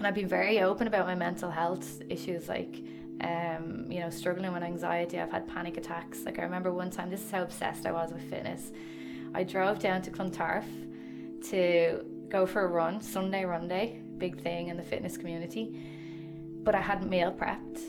[0.00, 2.82] And I've been very open about my mental health issues, like,
[3.20, 5.20] um, you know, struggling with anxiety.
[5.20, 6.24] I've had panic attacks.
[6.24, 8.72] Like, I remember one time, this is how obsessed I was with fitness.
[9.34, 10.64] I drove down to Clontarf
[11.50, 15.78] to go for a run, Sunday run day, big thing in the fitness community.
[16.62, 17.82] But I hadn't meal prepped.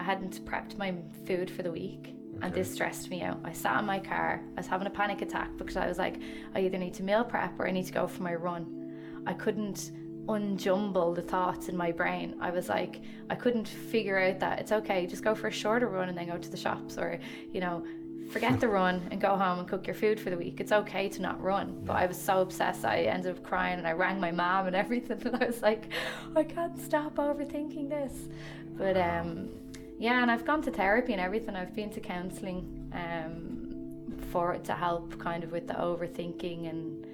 [0.00, 0.94] I hadn't prepped my
[1.26, 2.16] food for the week.
[2.40, 3.40] And this stressed me out.
[3.44, 4.40] I sat in my car.
[4.56, 6.18] I was having a panic attack because I was like,
[6.54, 9.22] I either need to meal prep or I need to go for my run.
[9.26, 9.90] I couldn't
[10.26, 12.36] unjumble the thoughts in my brain.
[12.40, 15.86] I was like, I couldn't figure out that it's okay, just go for a shorter
[15.86, 17.18] run and then go to the shops or,
[17.52, 17.84] you know,
[18.30, 20.60] forget the run and go home and cook your food for the week.
[20.60, 21.82] It's okay to not run.
[21.84, 24.76] But I was so obsessed, I ended up crying and I rang my mom and
[24.84, 25.20] everything.
[25.26, 25.88] And I was like,
[26.34, 28.28] I can't stop overthinking this.
[28.76, 29.50] But um,
[29.98, 31.54] yeah, and I've gone to therapy and everything.
[31.54, 37.06] I've been to counselling um, for it to help kind of with the overthinking and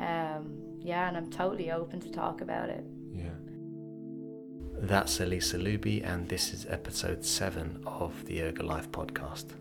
[0.00, 2.84] um, yeah, and I'm totally open to talk about it.
[3.12, 3.30] Yeah.
[4.78, 9.52] That's Elisa Luby, and this is episode seven of the Yoga Life podcast.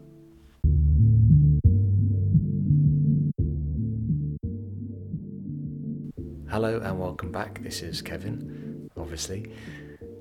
[6.50, 7.62] Hello and welcome back.
[7.62, 9.52] This is Kevin, obviously.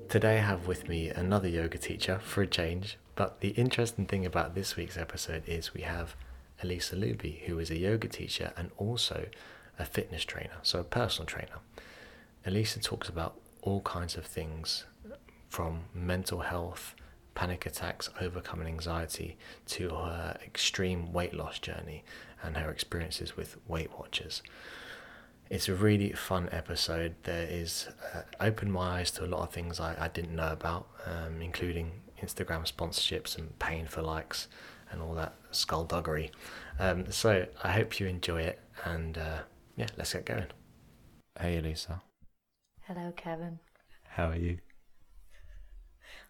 [0.09, 4.25] Today I have with me another yoga teacher for a change, but the interesting thing
[4.25, 6.15] about this week's episode is we have
[6.61, 9.27] Elisa Luby, who is a yoga teacher and also
[9.79, 11.59] a fitness trainer, so a personal trainer.
[12.45, 14.85] Elisa talks about all kinds of things
[15.49, 16.93] from mental health,
[17.33, 22.03] panic attacks, overcoming anxiety, to her extreme weight loss journey
[22.43, 24.41] and her experiences with Weight Watchers.
[25.49, 27.15] It's a really fun episode.
[27.23, 30.51] There is uh, opened my eyes to a lot of things I, I didn't know
[30.51, 31.91] about, um, including
[32.21, 34.47] Instagram sponsorships and paying for likes
[34.91, 36.31] and all that skullduggery.
[36.79, 39.39] Um, so I hope you enjoy it, and uh,
[39.79, 40.45] yeah, let's get going.
[41.39, 42.01] Hey, Elisa,
[42.81, 43.59] Hello, Kevin.
[44.03, 44.57] how are you?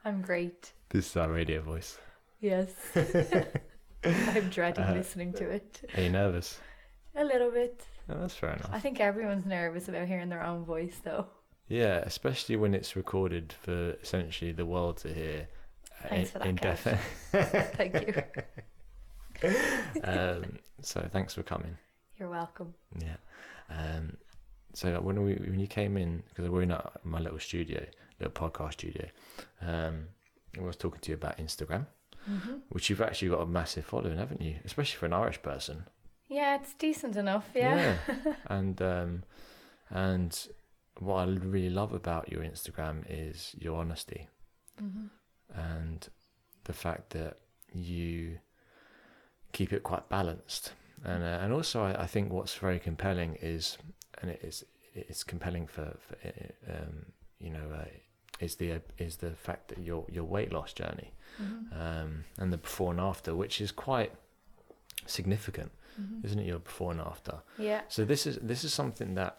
[0.06, 0.72] I'm great.
[0.90, 1.98] This is our radio voice.
[2.40, 2.70] Yes.
[4.04, 5.82] I'm dreading Uh, listening to it.
[5.96, 6.59] Are you nervous?
[7.16, 7.82] A little bit.
[8.08, 8.70] No, that's fair enough.
[8.72, 11.26] I think everyone's nervous about hearing their own voice, though.
[11.68, 15.48] Yeah, especially when it's recorded for essentially the world to hear.
[16.06, 17.00] uh, Thanks for that, Kev.
[17.34, 18.24] indefin- Thank you.
[20.04, 21.78] um, so thanks for coming.
[22.19, 22.74] You're welcome.
[23.00, 23.16] Yeah.
[23.69, 24.18] Um,
[24.74, 27.85] so when we when you came in, because we're in uh, my little studio,
[28.19, 29.06] little podcast studio,
[29.62, 30.07] um,
[30.58, 31.85] I was talking to you about Instagram,
[32.25, 34.56] hmm which you've actually got a massive following, haven't you?
[34.66, 35.85] Especially for an Irish person.
[36.28, 37.47] Yeah, it's decent enough.
[37.56, 37.97] Yeah.
[38.47, 39.24] and um,
[39.90, 40.47] and
[41.00, 44.28] what I really love about your Instagram is your honesty
[44.78, 45.08] hmm
[45.56, 46.08] and
[46.66, 47.38] the fact that
[47.74, 48.38] you
[49.52, 50.74] keep it quite balanced.
[51.06, 53.78] And uh, and also, I, I think what's very compelling is,
[54.22, 57.06] and it is it's compelling for, for uh, um,
[57.40, 57.86] you know, uh,
[58.40, 62.58] is the is the fact that your your weight loss journey hmm um, and the
[62.58, 64.12] before and after, which is quite
[65.06, 66.46] significant, hmm isn't it?
[66.46, 67.42] Your before and after.
[67.58, 67.82] Yeah.
[67.88, 69.38] So this is this is something that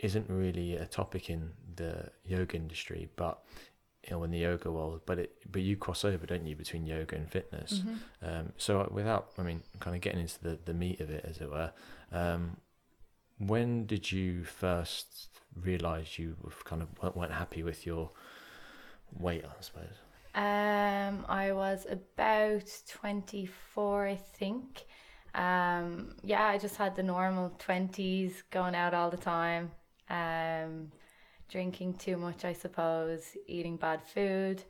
[0.00, 3.42] isn't really a topic in the yoga industry, but
[4.10, 5.00] you know, in the yoga world.
[5.06, 7.80] But it but you cross over, don't you, between yoga and fitness?
[7.80, 11.24] hmm Um, so without, I mean, kind of getting into the the meat of it,
[11.28, 11.72] as it were.
[12.12, 12.56] Um,
[13.38, 18.10] when did you first realize you were kind of weren't- weren't happy with your
[19.12, 19.44] weight?
[19.44, 19.94] I suppose.
[20.34, 24.84] Um, I was about 24, I think.
[25.34, 29.70] Um, yeah, I just had the normal 20s, going out all the time,
[30.10, 30.90] um,
[31.48, 34.62] drinking too much, I suppose, eating bad food.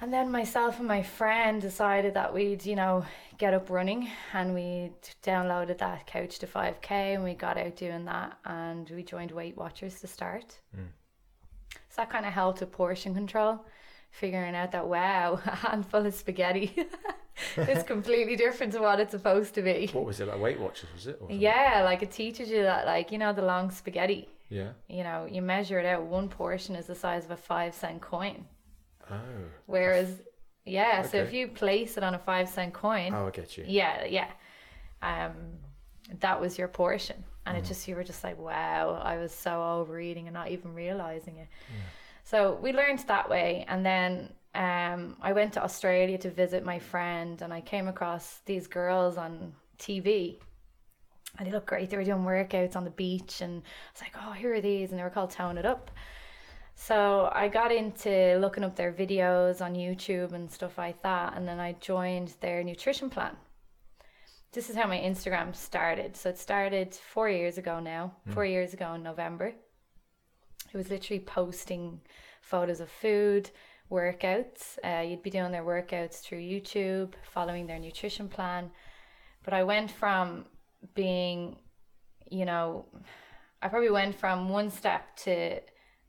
[0.00, 3.04] And then myself and my friend decided that we'd, you know,
[3.38, 4.92] get up running and we
[5.22, 9.56] downloaded that Couch to 5K and we got out doing that and we joined Weight
[9.56, 10.58] Watchers to start.
[10.76, 10.88] Mm.
[11.88, 13.64] So that kind of helped with portion control
[14.10, 16.74] figuring out that wow, a handful of spaghetti
[17.56, 19.90] is completely different to what it's supposed to be.
[19.92, 20.40] What was it like?
[20.40, 21.20] Weight Watchers was it?
[21.28, 24.28] Yeah, like it teaches you that, like you know, the long spaghetti.
[24.48, 24.70] Yeah.
[24.88, 26.02] You know, you measure it out.
[26.04, 28.44] One portion is the size of a five cent coin.
[29.10, 29.16] Oh.
[29.66, 30.22] Whereas,
[30.64, 33.64] yeah, so if you place it on a five cent coin, Oh, I get you.
[33.66, 34.30] yeah, yeah,
[35.02, 35.34] um,
[36.20, 37.68] that was your portion, and it Mhm.
[37.68, 41.48] just you were just like, wow, I was so overeating and not even realizing it.
[42.24, 46.78] So we learned that way, and then um, I went to Australia to visit my
[46.78, 50.40] friend, and I came across these girls on TV.
[51.38, 51.90] And they looked great.
[51.90, 54.90] They were doing workouts on the beach, and I was like, "Oh, here are these,"
[54.90, 55.90] and they were called "Tone It Up."
[56.74, 61.48] So I got into looking up their videos on YouTube and stuff like that, and
[61.48, 63.36] then I joined their nutrition plan.
[64.52, 66.16] This is how my Instagram started.
[66.16, 69.52] So it started four years ago now, four years ago in November.
[70.72, 72.00] it was literally posting
[72.42, 73.50] photos of food,
[73.90, 74.78] workouts.
[74.84, 78.70] Uh, you'd be doing their workouts through YouTube, following their nutrition plan.
[79.44, 80.46] But I went from
[80.94, 81.56] being,
[82.30, 82.86] you know,
[83.62, 85.60] I probably went from one step to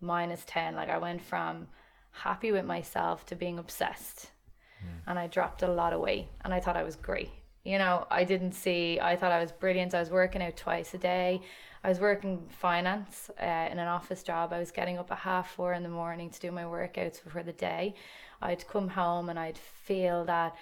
[0.02, 0.76] minus 10.
[0.76, 1.68] Like I went from
[2.12, 4.32] happy with myself to being obsessed.
[5.08, 7.32] And I dropped a lot of weight and I thought I was great.
[7.64, 9.94] You know, I didn't see, I thought I was brilliant.
[9.94, 11.42] I was working out twice a day.
[11.84, 14.54] I was working finance uh, in an office job.
[14.54, 17.44] I was getting up at half four in the morning to do my workouts before
[17.44, 17.96] the day.
[18.42, 20.56] I'd come home and I'd feel that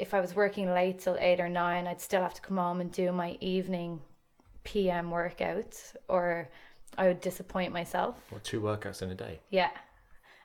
[0.00, 2.80] if I was working late till eight or nine, I'd still have to come home
[2.80, 4.00] and do my evening
[4.64, 5.76] PM workout
[6.08, 6.48] or
[6.96, 8.16] I would disappoint myself.
[8.30, 9.40] What two workouts in a day?
[9.50, 9.70] Yeah,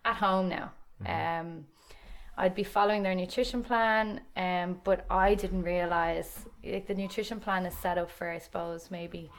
[0.04, 0.72] at home now.
[1.06, 1.66] Um,
[2.38, 7.66] I'd be following their nutrition plan, um, but I didn't realize like the nutrition plan
[7.66, 9.32] is set up for, I suppose, maybe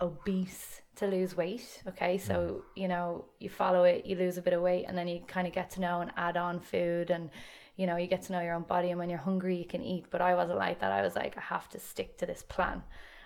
[0.00, 1.82] obese to lose weight.
[1.88, 5.06] Okay, so you know you follow it, you lose a bit of weight, and then
[5.06, 7.30] you kind of get to know and add on food, and
[7.76, 9.82] you know you get to know your own body, and when you're hungry, you can
[9.82, 10.06] eat.
[10.10, 10.92] But I wasn't like that.
[10.92, 12.82] I was like, I have to stick to this plan.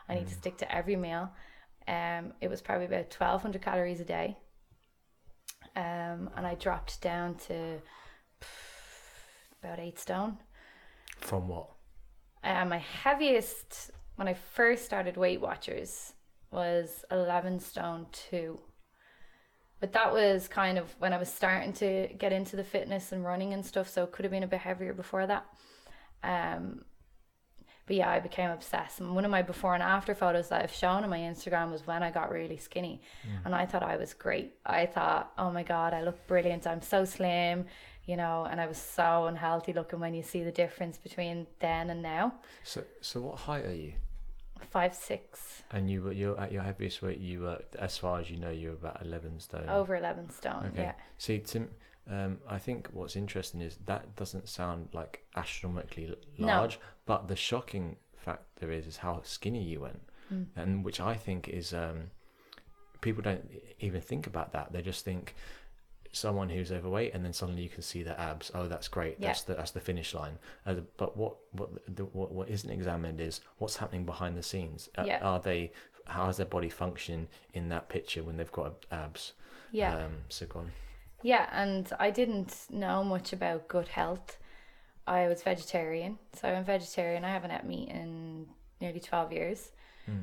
[0.09, 1.31] I need to stick to every meal.
[1.87, 4.37] Um, it was probably about twelve hundred calories a day
[5.79, 7.81] um, and I dropped down to
[9.63, 10.39] about eight stone.
[11.19, 11.69] From what?
[12.43, 16.15] Uh, my heaviest when I first started Weight Watchers
[16.51, 18.59] was 11 stone 2.
[19.81, 23.25] But that was kind of when I was starting to get into the fitness and
[23.25, 25.47] running and stuff, so it could have been a bit heavier before that.
[26.23, 26.85] Um,
[27.87, 29.01] but yeah, I became obsessed.
[29.01, 31.87] And one of my before and after photos that I've shown on my Instagram was
[31.87, 33.01] when I got really skinny.
[33.47, 34.55] And I thought I was great.
[34.67, 36.67] I thought, oh my God, I look brilliant.
[36.67, 37.65] I'm so slim,
[38.05, 41.89] you know, and I was so unhealthy looking when you see the difference between then
[41.89, 42.35] and now.
[42.63, 43.95] So, so what height are you?
[44.71, 47.19] Five, six, And you were you're at your heaviest weight.
[47.19, 49.69] You were, as far as you know, you were about eleven stone.
[49.69, 50.67] over 11 stone.
[50.73, 50.83] Okay.
[50.83, 50.93] Yeah.
[51.17, 51.71] See, Tim,
[52.11, 56.47] um, I think what's interesting is that doesn't sound like astronomically l- No.
[56.47, 60.47] large, but the shocking factor is is how skinny you went, Mm.
[60.57, 62.11] and which I think is um,
[63.01, 63.51] people don't
[63.81, 64.73] even think about that.
[64.73, 65.35] They just think
[66.13, 68.51] someone who's overweight, and then suddenly you can see their abs.
[68.55, 69.17] Oh, that's great.
[69.19, 69.29] Yeah.
[69.29, 70.39] That's the that's the finish line.
[70.67, 74.89] Uh, but what what the, what what isn't examined is what's happening behind the scenes.
[74.97, 75.21] Uh, Yeah.
[75.23, 75.73] Are they?
[76.07, 79.33] How is their body function in that picture when they've got abs?
[79.73, 79.95] Yeah.
[79.97, 80.71] Um, so go on.
[81.23, 84.39] Yeah, and I didn't know much about gut health.
[85.07, 87.25] I was vegetarian, so I'm vegetarian.
[87.25, 88.47] I haven't had meat in
[88.81, 89.71] nearly 12 years.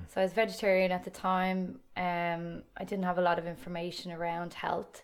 [0.08, 1.80] So I was vegetarian at the time.
[1.96, 5.04] Um, I didn't have a lot of information around health.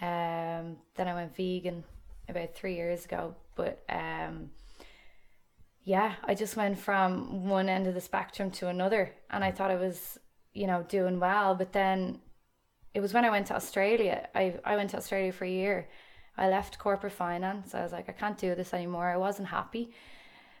[0.00, 1.84] Um, then I went vegan
[2.28, 3.34] about three years ago.
[3.56, 4.50] But um,
[5.84, 9.70] yeah, I just went from one end of the spectrum to another, and I thought
[9.70, 10.18] I was,
[10.52, 11.54] you know, doing well.
[11.54, 12.20] But then
[12.94, 14.28] it was when I went to Australia.
[14.34, 15.88] I I went to Australia for a year.
[16.36, 17.74] I left corporate finance.
[17.74, 19.08] I was like, I can't do this anymore.
[19.08, 19.92] I wasn't happy.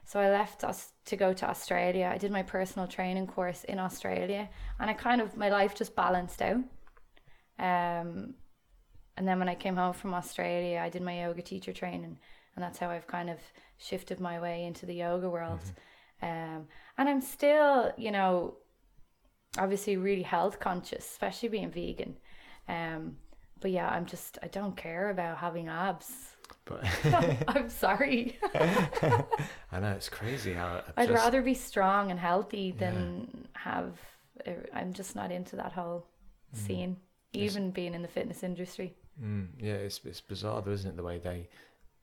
[0.04, 2.10] So I left us to go to Australia.
[2.12, 4.48] I did my personal training course in Australia,
[4.80, 6.64] and I kind of my life just balanced out.
[7.58, 8.34] Um,
[9.18, 12.16] and then when I came home from Australia, I did my yoga teacher training,
[12.54, 13.38] and that's how I've kind of
[13.76, 15.60] shifted my way into the yoga world.
[16.22, 18.54] Um, and I'm still, you know,
[19.58, 22.16] obviously really health conscious, especially being vegan.
[22.68, 23.16] Um,
[23.60, 26.36] but yeah, I'm just I don't care about having abs.
[26.64, 26.84] But
[27.48, 28.38] I'm sorry.
[28.54, 33.98] I know it's crazy how I'd just- rather be strong and healthy than have.
[34.72, 36.06] I'm just not into that whole
[36.52, 36.96] scene,
[37.32, 38.94] even being in the fitness industry.
[39.22, 40.96] Mm, yeah, it's it's bizarre though, isn't it?
[40.96, 41.48] The way they,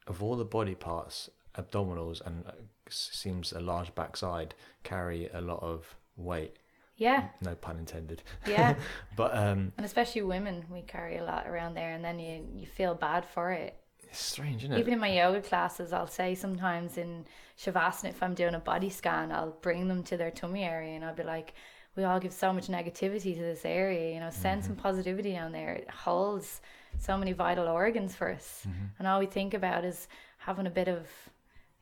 [0.07, 2.51] of all the body parts, abdominals and uh,
[2.89, 4.53] seems a large backside
[4.83, 6.55] carry a lot of weight.
[6.97, 8.23] Yeah, No pun intended.
[8.47, 8.75] yeah,
[9.17, 12.65] But um, and especially women, we carry a lot around there, and then you you
[12.65, 13.75] feel bad for it.
[14.03, 14.79] it's strange, isn't it?
[14.79, 17.25] Even in my yoga classes, I'll say sometimes in
[17.57, 21.03] Shavasana, if I'm doing a body scan, I'll bring them to their tummy area and
[21.03, 21.53] I'll be like,
[21.97, 25.51] we all give so much negativity to this area, you know, send some positivity down
[25.53, 25.73] there.
[25.73, 26.61] It holds
[26.99, 28.65] so many vital organs for us.
[28.99, 31.07] And all we think about is having a bit of,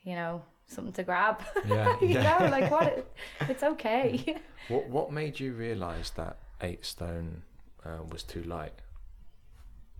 [0.03, 1.41] you know, something to grab.
[1.67, 2.38] Yeah, you yeah.
[2.39, 3.12] know, like what?
[3.41, 4.38] It's okay.
[4.70, 7.43] What what made you realise that eight stone
[7.86, 8.72] uh, was too light?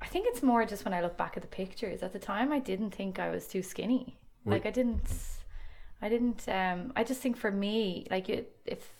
[0.02, 2.02] I think it's more just when I look back at the pictures.
[2.02, 4.18] At the time, I didn't think I was too skinny.
[4.46, 5.10] Like I didn't,
[6.02, 6.48] I didn't.
[6.48, 8.94] Um, I just think for me, like it, if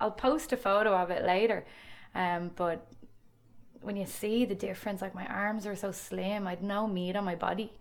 [0.00, 1.64] I'll post a photo of it later,
[2.14, 2.86] um, but
[3.82, 7.24] when you see the difference, like my arms are so slim, I'd no meat on
[7.24, 7.72] my body.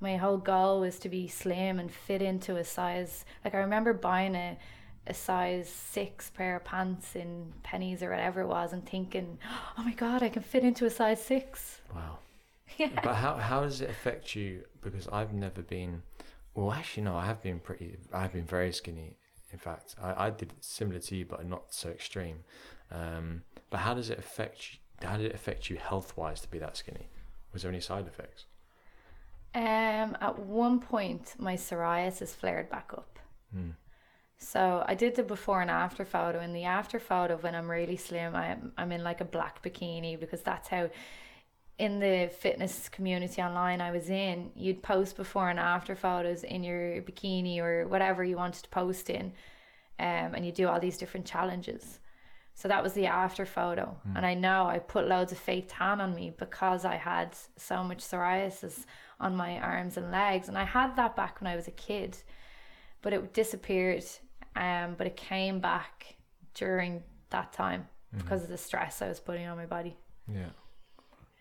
[0.00, 3.24] My whole goal was to be slim and fit into a size.
[3.44, 4.58] Like I remember buying a
[5.06, 9.38] a size six pair of pants in Penneys or whatever it was and thinking,
[9.78, 11.80] oh my God, I can fit into a size six.
[11.94, 12.18] Wow.
[12.76, 12.88] Yeah.
[13.04, 14.64] But how how does it affect you?
[14.82, 16.02] Because I've never been.
[16.54, 17.14] Well, actually, no.
[17.14, 17.98] I have been pretty.
[18.12, 19.16] I've been very skinny.
[19.52, 22.38] In fact, I, I did similar to you, but not so extreme.
[22.90, 24.78] Um, but how does it affect you?
[25.02, 27.08] How did it affect you health wise to be that skinny?
[27.52, 28.46] Was there any side effects?
[29.54, 33.18] Um, at one point, my psoriasis flared back up.
[33.52, 33.70] Hmm.
[34.38, 36.40] So I did the before and after photo.
[36.40, 40.18] In the after photo, when I'm really slim, I'm I'm in like a black bikini
[40.18, 40.90] because that's how.
[41.76, 46.62] In the fitness community online I was in, you'd post before and after photos in
[46.62, 49.32] your bikini or whatever you wanted to post in,
[49.98, 51.98] um, and you do all these different challenges.
[52.56, 56.00] So that was the after photo, and I know I put loads of fake tan
[56.00, 58.84] on me because I had so much psoriasis
[59.18, 62.16] on my arms and legs, and I had that back when I was a kid
[63.04, 64.04] but it disappeared.
[64.56, 66.16] Um, but it came back
[66.54, 69.96] during that time because of the stress I was putting on my body.
[70.32, 70.50] Yeah.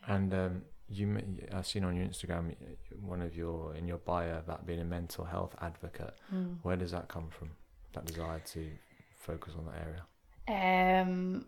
[0.08, 1.18] And um, you,
[1.54, 2.54] I've seen on your Instagram
[3.00, 6.16] one of your in your bio about being a mental health advocate.
[6.64, 7.52] Where does that come from?
[7.94, 8.70] That desire to
[9.16, 10.04] focus on that area.
[10.48, 11.46] Um,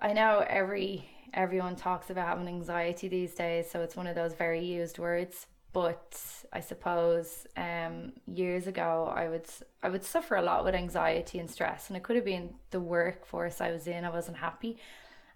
[0.00, 4.34] I know every everyone talks about having anxiety these days, so it's one of those
[4.34, 5.46] very used words.
[5.72, 6.16] But
[6.52, 9.46] I suppose um, years ago, I would
[9.82, 12.80] I would suffer a lot with anxiety and stress, and it could have been the
[12.80, 14.04] workforce I was in.
[14.04, 14.78] I wasn't happy,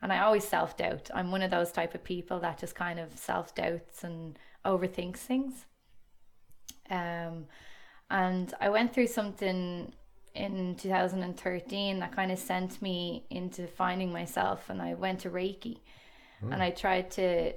[0.03, 1.11] and I always self doubt.
[1.15, 5.19] I'm one of those type of people that just kind of self doubts and overthinks
[5.19, 5.65] things.
[6.91, 7.47] Um,
[8.11, 9.93] and I went through something
[10.35, 15.79] in 2013 that kind of sent me into finding myself, and I went to Reiki,
[16.41, 17.53] and I tried to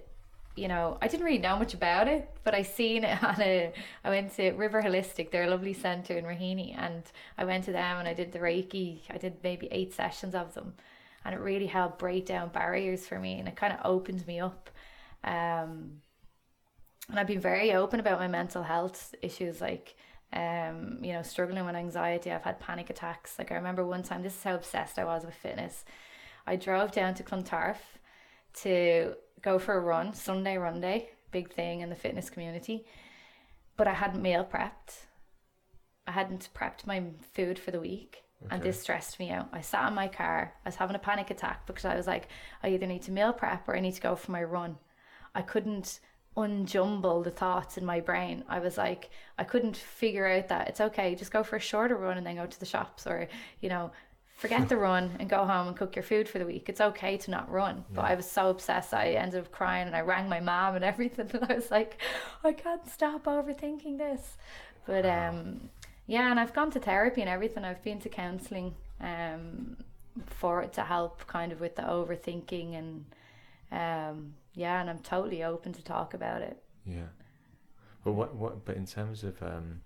[0.55, 3.71] you know, I didn't really know much about it, but I seen it on a.
[4.03, 7.03] I went to River Holistic, they're a lovely centre in Raheny, and
[7.37, 8.99] I went to them and I did the Reiki.
[9.09, 10.73] I did maybe eight sessions of them,
[11.23, 14.39] and it really helped break down barriers for me, and it kind of opened me
[14.39, 14.69] up.
[15.23, 16.01] Um,
[17.09, 19.95] and I've been very open about my mental health issues, like
[20.33, 22.31] um, you know, struggling with anxiety.
[22.31, 23.37] I've had panic attacks.
[23.37, 25.85] Like I remember one time, this is how obsessed I was with fitness.
[26.47, 27.77] I drove down to Clontarf
[28.61, 32.85] to go for a run, Sunday run day, big thing in the fitness community.
[33.77, 35.05] But I hadn't meal prepped.
[36.07, 38.23] I hadn't prepped my food for the week.
[38.49, 39.49] And this stressed me out.
[39.53, 40.55] I sat in my car.
[40.65, 42.27] I was having a panic attack because I was like,
[42.63, 44.77] I either need to meal prep or I need to go for my run.
[45.35, 45.99] I couldn't
[46.37, 48.43] unjumble the thoughts in my brain.
[48.47, 51.97] I was like, I couldn't figure out that it's okay, just go for a shorter
[51.97, 53.27] run and then go to the shops or,
[53.59, 53.91] you know,
[54.41, 56.67] forget the run and go home and cook your food for the week.
[56.67, 57.85] It's okay to not run.
[57.93, 60.83] But I was so obsessed, I ended up crying and I rang my mom and
[60.91, 61.29] everything.
[61.33, 62.01] And I was like,
[62.43, 64.37] I can't stop overthinking this.
[64.87, 65.69] But um,
[66.07, 67.63] yeah, and I've gone to therapy and everything.
[67.63, 69.77] I've been to counselling um,
[70.25, 73.05] for it to help kind of with the overthinking and
[73.71, 76.61] um, yeah, and I'm totally open to talk about it.
[76.85, 77.09] Yeah.
[78.03, 78.65] But what what?
[78.65, 79.81] But in terms of um,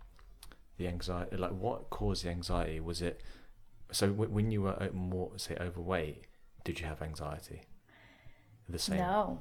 [0.78, 2.80] the anxiety, like what caused the anxiety?
[2.80, 3.22] Was it
[3.92, 6.24] so w- when you were uh, more say overweight?
[6.64, 7.62] Did you have anxiety?
[8.68, 8.98] The same.
[8.98, 9.40] No.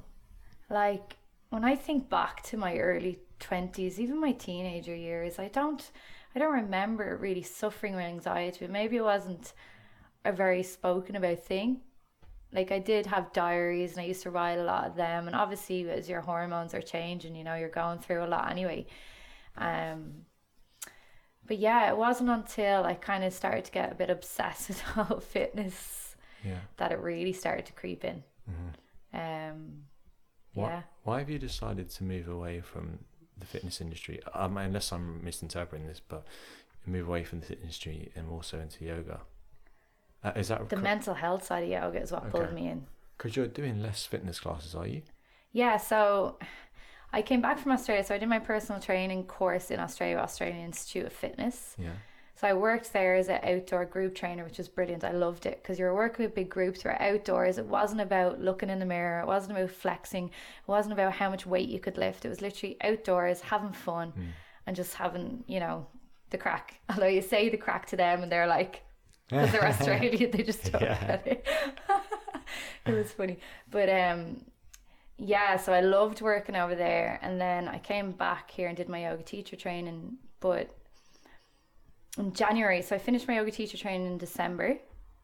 [0.69, 1.17] Like
[1.51, 5.91] when I think back to my early 20s, even my teenager years, I don't
[6.35, 9.53] I don't remember really suffering with anxiety, but maybe it wasn't
[10.25, 11.81] a very spoken about thing.
[12.55, 15.35] Like I did have diaries and I used to write a lot of them and
[15.37, 18.87] obviously as your hormones are changing, you know, you're going through a lot anyway.
[19.57, 20.25] Um
[21.47, 24.81] but yeah, it wasn't until I kind of started to get a bit obsessed with
[24.81, 26.61] whole fitness Yeah.
[26.79, 28.23] that it really started to creep in.
[28.49, 28.73] Mhm.
[29.53, 29.85] Um,
[30.55, 30.83] Why, yeah.
[31.03, 33.01] why have you decided to move away from
[33.37, 34.21] the fitness industry?
[34.33, 36.25] Um, unless I'm misinterpreting this, but
[36.87, 39.21] move away from the fitness industry and also into yoga.
[40.25, 42.55] Uh, is that The mental health side of yoga is what pulled Okay.
[42.55, 42.87] me in.
[43.19, 45.03] because you're doing less fitness classes, are you?
[45.53, 46.39] Yeah, so
[47.13, 50.61] I came back from Australia, so I did my personal training course in Australia, Australian
[50.65, 51.77] Institute of Fitness.
[51.79, 51.93] Yeah.
[52.37, 55.05] So I worked there as an outdoor group trainer, which was brilliant.
[55.05, 57.59] I loved it because you were working with big groups, were outdoors.
[57.59, 60.33] It wasn't about looking in the mirror, it wasn't about flexing, it
[60.69, 62.25] wasn't about how much weight you could lift.
[62.25, 64.13] It was literally outdoors, having fun,
[64.67, 65.87] and just having, you know,
[66.31, 66.81] the crack.
[66.91, 68.83] Although you say the crack to them and they're like,
[69.29, 71.07] because they're Australian, they just don't Yeah.
[71.07, 71.47] get it.
[72.87, 73.39] it was funny.
[73.71, 74.45] But um
[75.17, 78.89] yeah, so I loved working over there and then I came back here and did
[78.89, 80.75] my yoga teacher training, but
[82.19, 84.77] in January, so I finished my yoga teacher training in December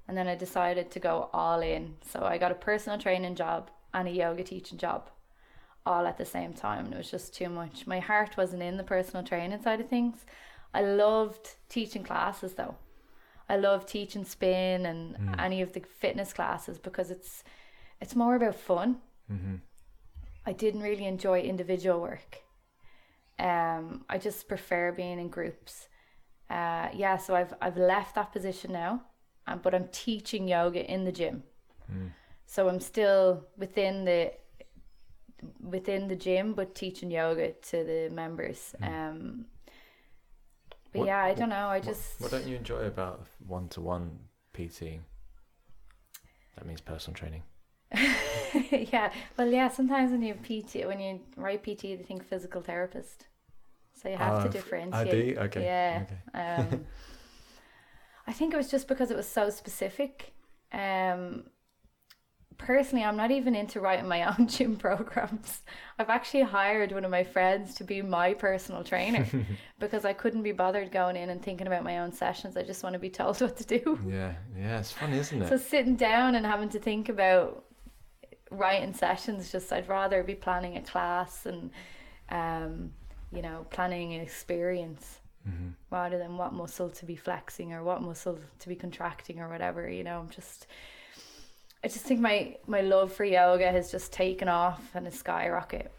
[0.09, 1.97] and then I decided to go all in.
[2.05, 5.11] So I got a personal training job and a yoga teaching job
[5.87, 7.87] all at the same time and it was just too much.
[7.87, 10.25] My heart wasn't in the personal training side of things.
[10.73, 12.77] I loved teaching classes though.
[13.55, 15.41] I love teaching spin and Mm.
[15.47, 17.45] any of the fitness classes because it's
[18.03, 18.91] it's more about fun.
[19.33, 19.57] Mm-hmm.
[20.51, 22.31] I didn't really enjoy individual work.
[23.39, 25.89] Um, I just prefer being in groups.
[26.49, 28.93] Uh, yeah, so I've I've left that position now,
[29.47, 31.43] um, but I'm teaching yoga in the gym.
[31.93, 32.11] Mm.
[32.47, 34.33] So I'm still within the
[35.61, 38.75] within the gym, but teaching yoga to the members.
[38.83, 39.47] Um,
[40.93, 41.69] but What- yeah, I don't know.
[41.69, 44.19] I just What, don't you enjoy about one to one
[44.53, 45.01] PT?
[46.57, 47.43] That means personal training.
[48.71, 49.13] yeah.
[49.37, 49.69] Well, yeah.
[49.69, 53.27] Sometimes when you PT, when you write PT, they think physical therapist.
[53.95, 54.95] So you have Oh, to differentiate.
[54.95, 55.37] I do.
[55.41, 55.65] Okay.
[55.65, 56.05] Yeah.
[56.05, 56.73] Okay.
[56.73, 56.87] Um,
[58.27, 60.33] I think it was just because it was so specific.
[60.73, 61.45] Um,
[62.61, 65.63] personally, I'm not even into writing my own gym programs.
[65.99, 69.27] I've actually hired one of my friends to be my personal trainer
[69.79, 72.57] because I couldn't be bothered going in and thinking about my own sessions.
[72.57, 73.99] I just want to be told what to do.
[74.07, 74.35] Yeah.
[74.57, 74.79] Yeah.
[74.79, 75.49] It's fun, isn't it?
[75.49, 77.65] So sitting down and having to think about
[78.51, 81.71] writing sessions, just I'd rather be planning a class and,
[82.29, 82.93] um,
[83.33, 85.69] you know, planning an experience mm-hmm.
[85.91, 89.89] rather than what muscle to be flexing or what muscle to be contracting or whatever.
[89.89, 90.67] You know, I'm just.
[91.83, 95.91] I just think my my love for yoga has just taken off and a skyrocket,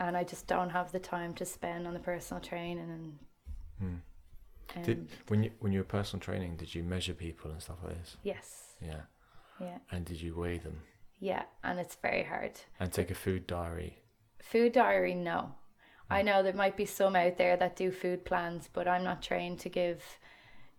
[0.00, 3.18] and I just don't have the time to spend on the personal training and.
[3.82, 4.00] Mm.
[4.76, 7.76] Um, Did when you when you were personal training, did you measure people and stuff
[7.84, 8.16] like this?
[8.22, 9.02] yes, Yeah.
[9.60, 10.80] yeah, And did you weigh them
[11.20, 12.52] yeah, and it's very hard.
[12.80, 13.98] and take a food diary?
[14.40, 15.52] Food diary, no.
[16.08, 19.20] I know there might be some out there that do food plans, but I'm not
[19.22, 20.02] trained to give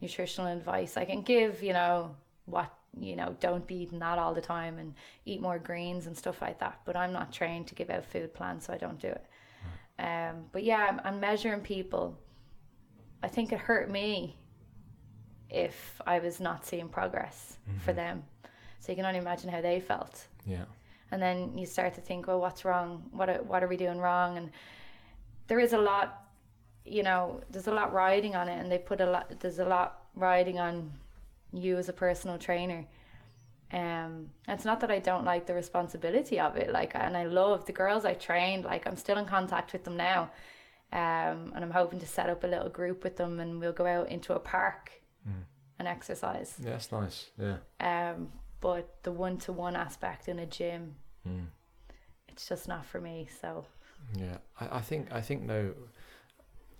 [0.01, 0.97] nutritional advice.
[0.97, 4.77] I can give, you know, what, you know, don't be eating that all the time
[4.79, 4.93] and
[5.25, 6.79] eat more greens and stuff like that.
[6.85, 9.25] But I'm not trained to give out food plans, so I don't do it.
[9.99, 12.17] Um, but yeah, I'm, I'm measuring people.
[13.21, 14.37] I think it hurt me
[15.49, 18.23] if I was not seeing progress for them.
[18.79, 20.65] So you can only imagine how they felt Yeah.
[21.11, 23.97] and then you start to think well what's wrong what are, what are we doing
[23.99, 24.49] wrong and
[25.47, 26.25] there is a lot
[26.85, 29.65] you know there's a lot riding on it and they put a lot there's a
[29.65, 30.91] lot riding on
[31.53, 32.85] you as a personal trainer
[33.71, 37.65] um it's not that I don't like the responsibility of it like and I love
[37.65, 40.31] the girls I trained like I'm still in contact with them now
[40.91, 43.85] um and I'm hoping to set up a little group with them and we'll go
[43.85, 44.91] out into a park
[45.27, 45.43] Mm.
[45.79, 47.29] and exercise Yeah, that's nice.
[47.39, 47.57] Yeah.
[47.79, 50.95] um but the one-to-one aspect in a gym
[51.27, 51.45] Mm.
[52.27, 53.27] it's just not for me.
[53.41, 53.65] So
[54.17, 55.73] Yeah, I, I think I think though.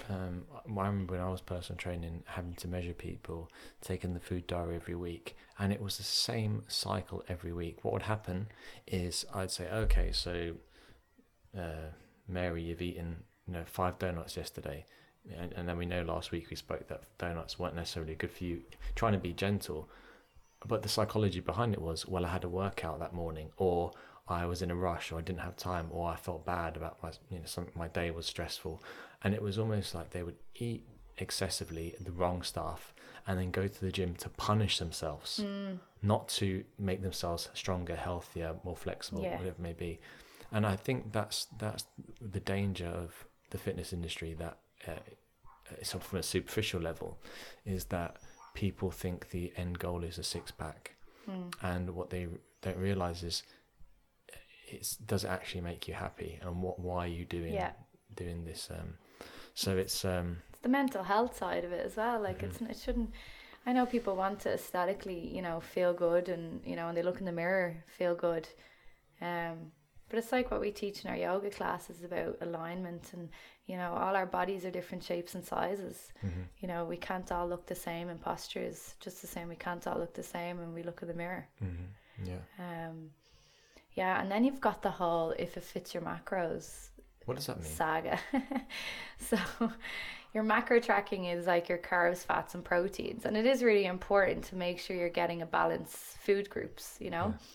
[0.09, 3.49] Um, I remember when I was personal training, having to measure people,
[3.81, 7.83] taking the food diary every week, and it was the same cycle every week.
[7.83, 8.47] What would happen
[8.87, 10.53] is I'd say, okay, so
[11.57, 11.91] uh,
[12.27, 14.85] Mary, you've eaten you know five donuts yesterday,
[15.37, 18.43] and, and then we know last week we spoke that donuts weren't necessarily good for
[18.43, 18.61] you.
[18.95, 19.89] Trying to be gentle,
[20.65, 23.91] but the psychology behind it was, well, I had a workout that morning, or
[24.27, 27.01] I was in a rush, or I didn't have time, or I felt bad about
[27.03, 28.81] my, you know, some my day was stressful,
[29.23, 32.93] and it was almost like they would eat excessively the wrong stuff,
[33.27, 37.95] and then go to the gym to punish themselves, mm, not to make themselves stronger,
[37.95, 39.31] healthier, more flexible, Yeah.
[39.37, 39.99] whatever it may be.
[40.51, 41.85] And I think that's that's
[42.21, 44.57] the danger of the fitness industry that
[44.87, 44.99] uh,
[45.79, 47.19] it's from a superficial level,
[47.65, 48.17] is that
[48.53, 50.95] people think the end goal is a six pack,
[51.29, 52.27] mm, and what they
[52.61, 53.43] don't realize is
[54.67, 57.71] it does it actually make you happy, and what why are you doing Yeah.
[58.15, 58.69] doing this?
[58.71, 58.97] Um,
[59.53, 62.21] so it's um, it's the mental health side of it as well.
[62.21, 62.43] Like Mhm.
[62.43, 63.11] it's it shouldn't.
[63.65, 67.03] I know people want to aesthetically, you know, feel good, and you know, when they
[67.03, 68.47] look in the mirror, feel good.
[69.21, 69.71] Um,
[70.09, 73.29] but it's like what we teach in our yoga classes about alignment, and
[73.65, 76.11] you know, all our bodies are different shapes and sizes.
[76.23, 79.47] mhm, You know, we can't all look the same in postures, just the same.
[79.49, 81.47] We can't all look the same when we look in the mirror.
[81.61, 81.87] mhm,
[82.25, 82.41] yeah.
[82.59, 83.11] Um,
[83.95, 86.89] yeah, and then you've got the whole if it fits your macros
[87.25, 87.71] What does that mean?
[87.71, 88.19] saga.
[89.19, 89.37] so
[90.33, 94.43] your macro tracking is like your carbs, fats, and proteins, and it is really important
[94.45, 96.97] to make sure you're getting a balanced food groups.
[96.99, 97.45] You know, Yeah.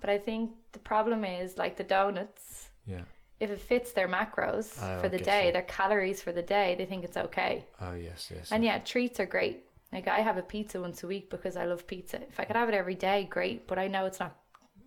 [0.00, 2.68] but I think the problem is like the donuts.
[2.86, 3.02] Yeah.
[3.40, 5.52] If it fits their macros Oh, for the day, so.
[5.52, 7.66] their calories for the day, they think it's okay.
[7.80, 8.50] Oh yes, yes.
[8.52, 8.78] And yes.
[8.78, 9.64] yeah, treats are great.
[9.92, 12.22] Like I have a pizza once a week because I love pizza.
[12.22, 13.66] If I could have it every day, great.
[13.66, 14.36] But I know it's not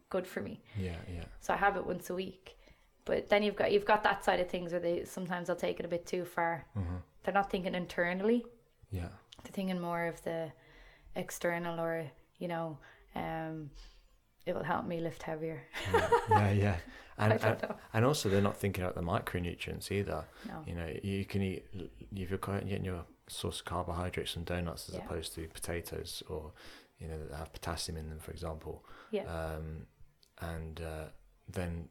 [0.10, 1.26] good for me, Yeah, yeah.
[1.42, 2.56] so I have it once a week.
[3.06, 5.80] But then you've got you've got that side of things where they sometimes they'll take
[5.80, 6.66] it a bit too far.
[6.76, 7.02] Mhm.
[7.24, 8.46] They're not thinking internally;
[8.92, 9.10] Yeah.
[9.44, 10.52] they're thinking more of the
[11.16, 12.78] external, or you know,
[13.16, 13.72] um,
[14.46, 15.64] it will help me lift heavier.
[16.30, 16.78] yeah, yeah.
[17.20, 17.76] And, don't and, know.
[17.96, 20.24] and also, they're not thinking about the micronutrients either.
[20.48, 20.64] No.
[20.68, 21.66] You know, you can eat,
[22.16, 25.02] if you're quite- getting your source of carbohydrates from donuts as Yeah.
[25.04, 26.52] opposed to potatoes or,
[27.00, 28.86] you know, that have potassium in them, for example.
[29.10, 29.24] Yeah.
[29.24, 29.88] Um,
[30.42, 31.06] and uh,
[31.50, 31.90] then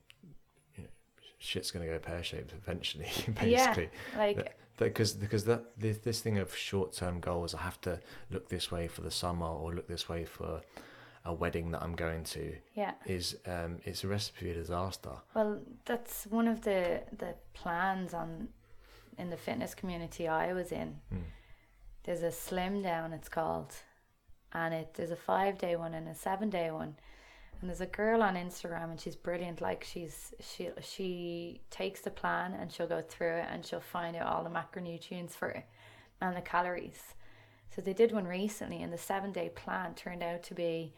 [0.76, 0.88] you know,
[1.38, 3.04] shit's going to go pear shaped eventually,
[3.40, 3.90] basically.
[4.14, 8.00] Yeah, Like Because because that this, this thing of short term goals, I have to
[8.30, 10.62] look this way for the summer or look this way for
[11.26, 12.92] a wedding that I'm going to yeah.
[13.04, 15.10] is um, it's a recipe for disaster.
[15.34, 18.48] Well, that's one of the the plans on
[19.18, 20.96] in the fitness community I was in.
[21.12, 21.22] Mm.
[22.04, 23.74] There's a slim down it's called,
[24.52, 26.96] and it there's a five day one and a seven day one,
[27.60, 29.60] and there's a girl on Instagram and she's brilliant.
[29.60, 34.16] Like she's she she takes the plan and she'll go through it and she'll find
[34.16, 35.64] out all the macronutrients for it
[36.20, 37.14] and the calories.
[37.74, 40.94] So they did one recently, and the seven day plan turned out to be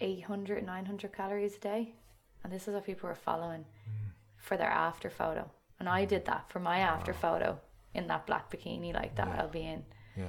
[0.00, 1.94] 800, 900 calories a day.
[2.42, 4.10] And this is what people were following mm.
[4.38, 5.50] for their after photo.
[5.78, 6.08] And I mm.
[6.08, 7.58] did that for my after photo
[7.94, 9.40] in that black bikini like that Yeah.
[9.40, 9.84] I'll be in.
[10.16, 10.24] Yeah.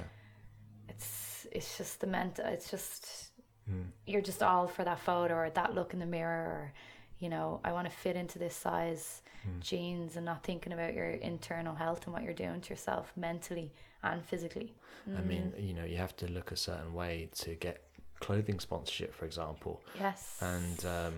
[0.88, 3.27] It's it's just the mental it's just
[3.70, 3.86] Mm.
[4.06, 6.72] you're just all for that photo or that look in the mirror or
[7.20, 9.60] you know, I want to fit into this size Mm.
[9.60, 13.72] jeans and not thinking about your internal health and what you're doing to yourself mentally
[14.02, 14.74] and physically.
[15.16, 17.84] I mean, you know, you have to look a certain way to get
[18.20, 19.80] clothing sponsorship, for example.
[19.98, 20.38] Yes.
[20.40, 21.14] And um,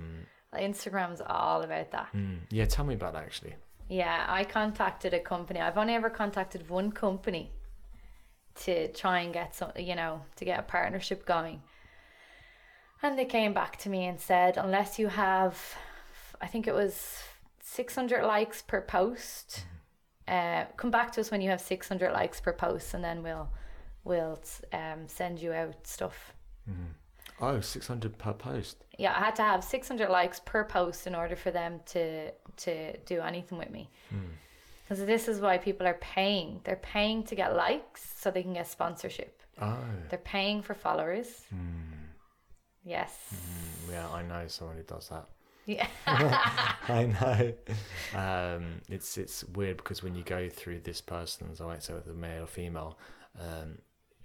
[0.54, 2.08] Instagram's all about that.
[2.14, 3.54] mm, yeah, tell me about that actually.
[3.88, 5.60] Yeah, I contacted a company.
[5.60, 7.50] I've only ever contacted one company
[8.56, 11.62] to try and get some, you know, to get a partnership going.
[13.02, 15.56] And they came back to me and said, unless you have,
[16.40, 17.22] I think it was
[17.62, 19.64] 600 likes per post,
[20.28, 23.48] uh, come back to us when you have 600 likes per post, and then we'll
[24.04, 24.38] we'll
[24.72, 26.32] um, send you out stuff.
[27.40, 28.84] Oh, 600 per post.
[28.98, 32.96] Yeah, I had to have 600 likes per post in order for them to to
[32.98, 33.88] do anything with me.
[34.84, 36.60] Because this is why people are paying.
[36.64, 39.40] They're paying to get likes so they can get sponsorship.
[39.60, 41.42] Oh, They're paying for followers.
[42.84, 43.16] Yes.
[43.34, 45.26] mm, yeah, I know someone who does that.
[45.66, 45.86] Yeah.
[46.88, 47.52] I know.
[48.18, 52.12] Um, it's it's weird because when you go through this person's, I won't say whether
[52.12, 52.98] male or female,
[53.38, 53.78] um,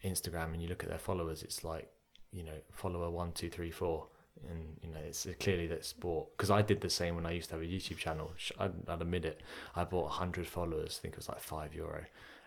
[0.03, 1.89] Instagram, and you look at their followers, it's like
[2.31, 4.07] you know follower one, two, three, four,
[4.49, 6.29] and you know it's clearly that sport.
[6.35, 8.31] Because I did the same when I used to have a YouTube channel.
[8.59, 9.41] I'd, I'd admit it.
[9.75, 10.97] I bought hundred followers.
[10.99, 12.05] I think it was like five euro,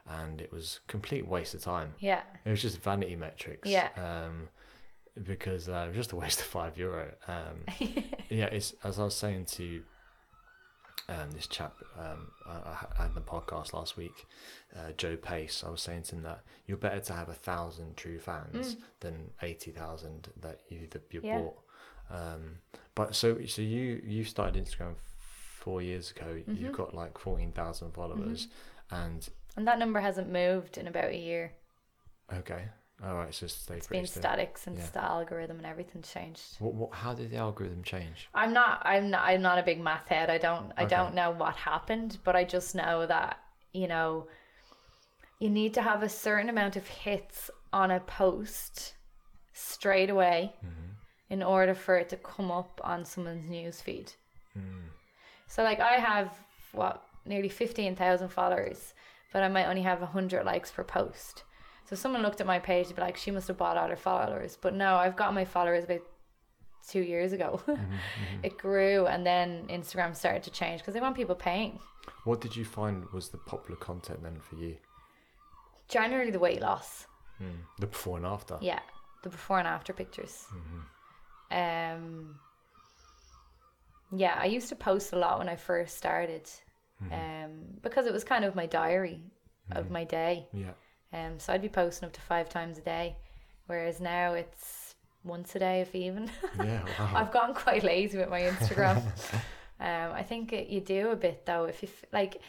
[0.08, 1.94] and it was complete waste of time.
[2.00, 2.22] yeah.
[2.44, 3.68] It was just vanity metrics.
[3.68, 3.90] Yeah.
[3.96, 4.48] Um,
[5.24, 7.12] because uh, it was just a waste of five euro.
[7.26, 7.64] Um,
[8.30, 9.82] yeah, it's as I was saying to
[11.08, 14.26] um, this chap um, I, I had the podcast last week,
[14.76, 15.64] uh, Joe Pace.
[15.66, 19.30] I was saying to him that you're better to have a thousand true fans than
[19.42, 21.38] eighty thousand that you that you Yeah.
[21.38, 21.58] bought.
[22.10, 22.58] Um,
[22.94, 26.42] but so so you you started Instagram four years ago.
[26.46, 28.48] You've got like fourteen thousand followers,
[28.90, 29.26] and
[29.56, 31.52] And that number hasn't moved in about a year.
[32.32, 32.64] okay,
[33.04, 34.22] all right, so It's pretty been still.
[34.22, 34.90] static since Yeah.
[34.92, 36.56] the algorithm and everything's changed.
[36.58, 38.28] What, what, how did the algorithm change?
[38.34, 40.30] I'm not I'm not I'm not a big math head.
[40.30, 40.96] I don't I Okay.
[40.96, 43.38] don't know what happened, but I just know that,
[43.72, 44.26] you know,
[45.38, 48.94] you need to have a certain amount of hits on a post
[49.52, 50.92] straight away mm-hmm.
[51.30, 54.12] in order for it to come up on someone's news feed.
[54.58, 54.88] Mm.
[55.46, 56.32] So like I have
[56.72, 58.94] what nearly 15,000 followers,
[59.32, 61.44] but I might only have 100 likes per post.
[61.88, 63.96] So someone looked at my page, they'd be like, she must have bought all her
[63.96, 64.58] followers.
[64.60, 66.02] But no, I've got my followers about
[66.86, 67.62] two years ago.
[67.66, 68.44] Mm-hmm, mm-hmm.
[68.44, 71.78] it grew, and then Instagram started to change because they want people paying.
[72.24, 74.76] What did you find was the popular content then for you?
[75.88, 77.06] Generally, the weight loss.
[77.38, 78.58] Hmm, the before and after.
[78.60, 78.80] Yeah,
[79.22, 80.44] the before and after pictures.
[81.50, 81.96] Mm-hmm.
[81.96, 82.38] Um,
[84.14, 86.50] yeah, I used to post a lot when I first started,
[87.10, 89.22] um, because it was kind of my diary
[89.70, 90.48] of my day.
[90.52, 90.72] Yeah.
[91.12, 93.16] Um, so I'd be posting up to five times a day,
[93.66, 94.94] whereas now it's
[95.24, 96.30] once a day, if even.
[96.62, 96.82] Yeah.
[96.98, 97.12] Wow.
[97.14, 98.96] I've gotten quite lazy with my Instagram.
[99.80, 101.64] um, I think it, you do a bit though.
[101.64, 102.40] If you f- like,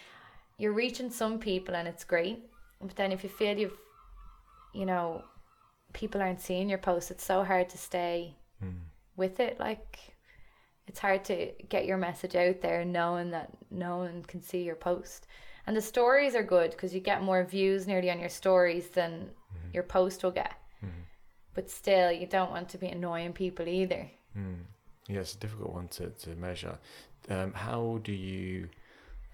[0.58, 2.40] you're reaching some people and it's great,
[2.82, 3.78] but then if you feel you've,
[4.74, 5.24] you know,
[5.94, 8.36] people aren't seeing your posts, it's so hard to stay
[9.16, 9.60] with it.
[9.60, 9.98] Like,
[10.88, 14.76] it's hard to get your message out there knowing that no one can see your
[14.76, 15.28] post.
[15.70, 19.30] And the stories are good because you get more views nearly on your stories than
[19.72, 20.54] your post will get.
[21.54, 24.10] But still, you don't want to be annoying people either.
[25.08, 26.80] Yeah, it's a difficult one to, to measure.
[27.30, 28.70] Um, how do you,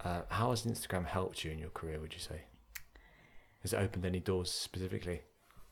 [0.04, 2.42] uh, how has Instagram helped you in your career, would you say?
[3.62, 5.22] Has it opened any doors specifically?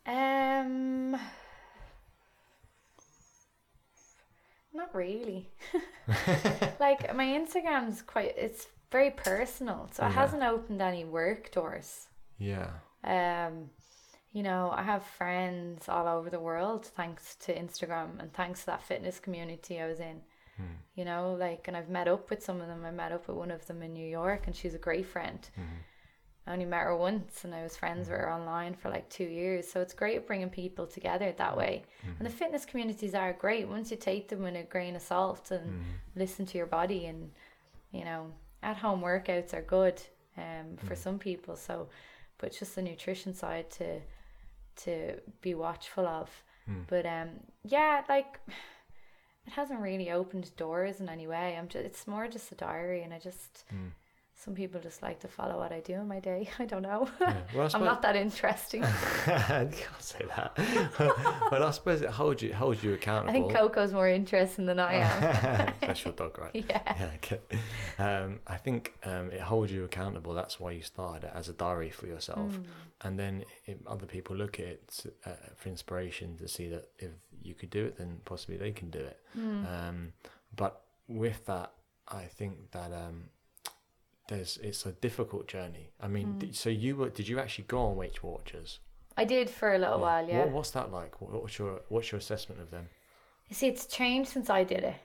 [0.06, 1.14] Um,
[4.72, 5.50] Not really.
[6.80, 8.68] like my Instagram's quite it's
[8.98, 11.90] very personal, so it hasn't opened any work doors.
[12.38, 12.68] Yeah.
[13.02, 13.54] Um,
[14.32, 18.66] you know, I have friends all over the world thanks to Instagram and thanks to
[18.66, 20.18] that fitness community I was in.
[20.56, 20.76] Hmm.
[20.98, 22.82] You know, like, and I've met up with some of them.
[22.84, 25.40] I met up with one of them in New York, and she's a great friend.
[25.58, 25.80] Mm-hmm.
[26.46, 29.30] I only met her once, and I was friends with her online for like two
[29.40, 29.66] years.
[29.70, 31.74] So it's great bringing people together that way.
[32.02, 32.16] Mm-hmm.
[32.18, 35.50] And the fitness communities are great once you take them with a grain of salt
[35.50, 36.20] and Mm-hmm.
[36.22, 37.06] listen to your body.
[37.06, 37.30] And
[37.98, 38.22] you know,
[38.64, 40.00] at home workouts are good
[40.36, 41.02] um, for Mm.
[41.04, 41.56] some people.
[41.56, 41.88] So,
[42.38, 44.00] but just the nutrition side to
[44.84, 46.28] to be watchful of.
[46.68, 46.84] Mm.
[46.88, 47.28] But um,
[47.62, 48.40] yeah, like
[49.46, 51.56] it hasn't really opened doors in any way.
[51.58, 53.90] I'm just it's more just a diary, and I just Mm.
[54.36, 56.48] Some people just like to follow what I do in my day.
[56.58, 57.08] I don't know.
[57.20, 57.36] Yeah.
[57.54, 58.82] Well, I I'm not that interesting.
[58.82, 58.88] you
[59.28, 60.56] can't say that.
[61.50, 63.30] but I suppose it holds you holds you accountable.
[63.30, 65.72] I think Coco's more interesting than I am.
[65.80, 66.50] That's your dog, right?
[66.54, 66.82] yeah.
[66.98, 67.40] Yeah, okay.
[67.98, 70.34] Um, I think um, it holds you accountable.
[70.34, 72.64] That's why you started it as a diary for yourself, Mm.
[73.02, 77.10] and then if other people look at it uh, for inspiration to see that if
[77.42, 79.18] you could do it, then possibly they can do it.
[79.38, 79.88] Mm.
[79.88, 80.12] Um,
[80.56, 81.72] but with that,
[82.08, 83.24] I think that um,
[84.28, 85.90] there's it's a difficult journey.
[86.00, 86.38] I mean, Mm.
[86.38, 88.80] d- so you were did you actually go on Weight Watchers?
[89.16, 90.40] I did for a little while, yeah.
[90.40, 91.20] What, what's that like?
[91.20, 92.88] What, what's your what's your assessment of them?
[93.48, 94.96] You see, it's changed since I did it.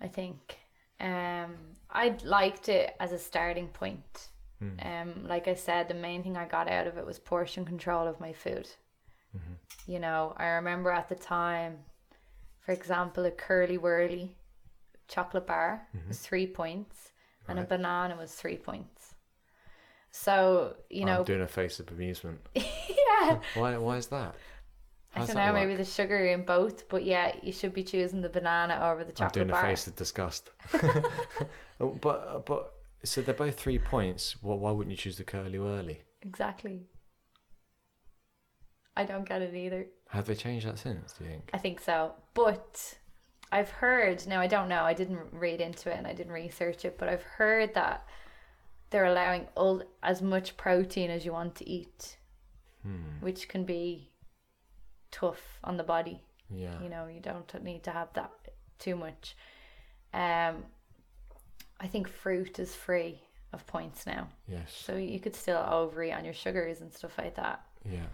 [0.00, 0.58] I think.
[1.00, 1.56] Um,
[1.90, 4.28] I liked it as a starting point.
[4.60, 4.78] Hmm.
[4.82, 8.06] Um, like I said, the main thing I got out of it was portion control
[8.06, 8.68] of my food.
[9.36, 9.92] Mm-hmm.
[9.92, 11.78] You know, I remember at the time,
[12.60, 14.30] for example, a Curly Wurly
[15.08, 17.12] chocolate bar was three points,
[17.48, 17.68] and a Mm-hmm.
[17.68, 19.14] Banana was three points.
[20.12, 22.40] So you know, I'm doing a face of amusement.
[22.54, 23.40] yeah.
[23.54, 24.34] Why why is that?
[25.14, 28.28] I don't know, maybe the sugar in both, but yeah, you should be choosing the
[28.28, 29.42] banana over the chocolate.
[29.42, 29.64] I'm doing bar.
[29.64, 30.50] a face of disgust.
[31.82, 32.74] Oh, but but
[33.04, 34.36] so they're both three points.
[34.42, 35.96] Well, why wouldn't you choose the Curly Wurly?
[36.20, 36.82] Exactly.
[38.96, 39.86] I don't get it either.
[40.10, 41.14] Have they changed that since?
[41.14, 41.50] Do you think?
[41.54, 42.12] I think so.
[42.34, 42.98] But
[43.52, 46.84] I've heard, now I don't know, I didn't read into it and I didn't research
[46.84, 48.06] it, but I've heard that
[48.90, 52.16] they're allowing all, as much protein as you want to eat,
[52.82, 53.18] Hmm.
[53.20, 54.10] which can be
[55.10, 56.22] tough on the body.
[56.48, 56.80] Yeah.
[56.82, 58.30] You know, you don't need to have that
[58.78, 59.36] too much.
[60.14, 60.64] Um,
[61.78, 63.20] I think fruit is free
[63.52, 64.28] of points now.
[64.48, 64.72] Yes.
[64.72, 67.64] So you could still overeat on your sugars and stuff like that.
[67.84, 68.06] Yeah.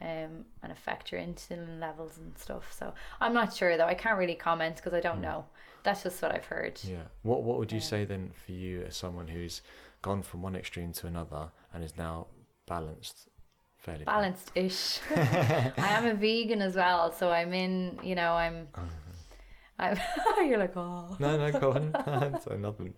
[0.00, 2.74] Um, and affect your insulin levels and stuff.
[2.76, 3.86] So I'm not sure though.
[3.86, 5.44] I can't really comment because I don't know.
[5.82, 6.76] That's just what I've heard.
[6.76, 6.90] Mm.
[6.90, 7.02] Yeah.
[7.22, 9.62] What What would you say then for you as someone who's
[10.02, 12.26] gone from one extreme to another and is now
[12.66, 13.28] balanced,
[13.76, 15.00] fairly Balanced ish.
[15.14, 17.98] I am a vegan as well, so I'm in.
[18.02, 18.68] You know, I'm.
[19.78, 19.98] I'm.
[20.46, 21.16] you're like oh.
[21.18, 22.38] No, no, go on.
[22.42, 22.92] so nothing.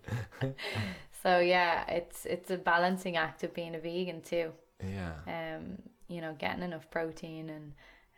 [1.23, 4.51] So yeah, it's it's a balancing act of being a vegan too.
[4.85, 5.13] Yeah.
[5.25, 5.77] Um,
[6.13, 7.73] you know, getting enough protein and.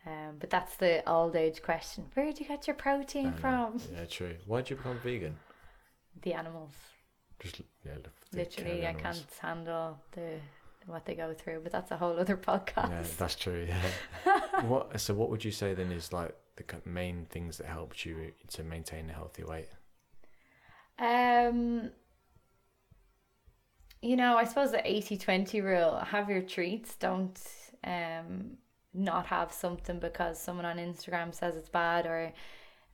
[0.07, 2.05] Um, but that's the old age question.
[2.13, 3.81] Where do you get your protein from?
[3.91, 4.35] Yeah, true.
[4.45, 5.35] Why did you become vegan?
[6.21, 6.73] The animals.
[7.39, 7.93] Just yeah,
[8.31, 10.37] Literally, I can't handle the
[10.85, 11.61] what they go through.
[11.61, 12.89] But that's a whole other podcast.
[12.89, 13.67] Yeah, that's true.
[13.67, 14.61] Yeah.
[14.67, 14.99] what?
[14.99, 18.63] So, what would you say then is like the main things that helped you to
[18.63, 19.69] maintain a healthy weight?
[20.97, 21.91] Um,
[24.01, 26.95] you know, I suppose the 80 20 rule have your treats.
[26.95, 27.39] Don't
[27.85, 28.57] um,
[28.93, 32.33] not have something because someone on Instagram says it's bad or.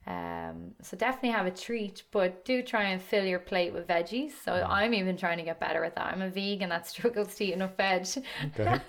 [0.04, 4.32] Um, so definitely have a treat, but do try and fill your plate with veggies.
[4.44, 6.12] So I'm even trying to get better at that.
[6.12, 8.08] I'm a vegan that struggles to eat enough veg.
[8.46, 8.80] Okay.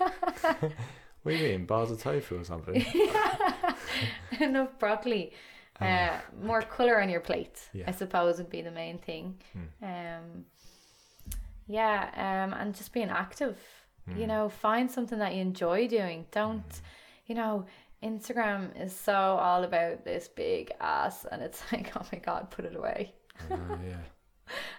[0.50, 0.72] what
[1.26, 1.66] are you eating?
[1.66, 2.84] Bars of tofu or something?
[4.40, 5.32] enough broccoli.
[5.80, 7.84] Uh, more color on your plate, Yeah.
[7.86, 9.36] I suppose, would be the main thing.
[9.82, 10.46] Um,
[11.68, 13.56] yeah, um, and just being active.
[14.08, 14.26] You hmm.
[14.26, 16.26] know, find something that you enjoy doing.
[16.30, 16.68] Don't, hmm.
[17.26, 17.66] you know,
[18.02, 22.64] Instagram is so all about this big ass, and it's like, oh my god, put
[22.64, 23.14] it away.
[23.50, 23.96] Know, yeah.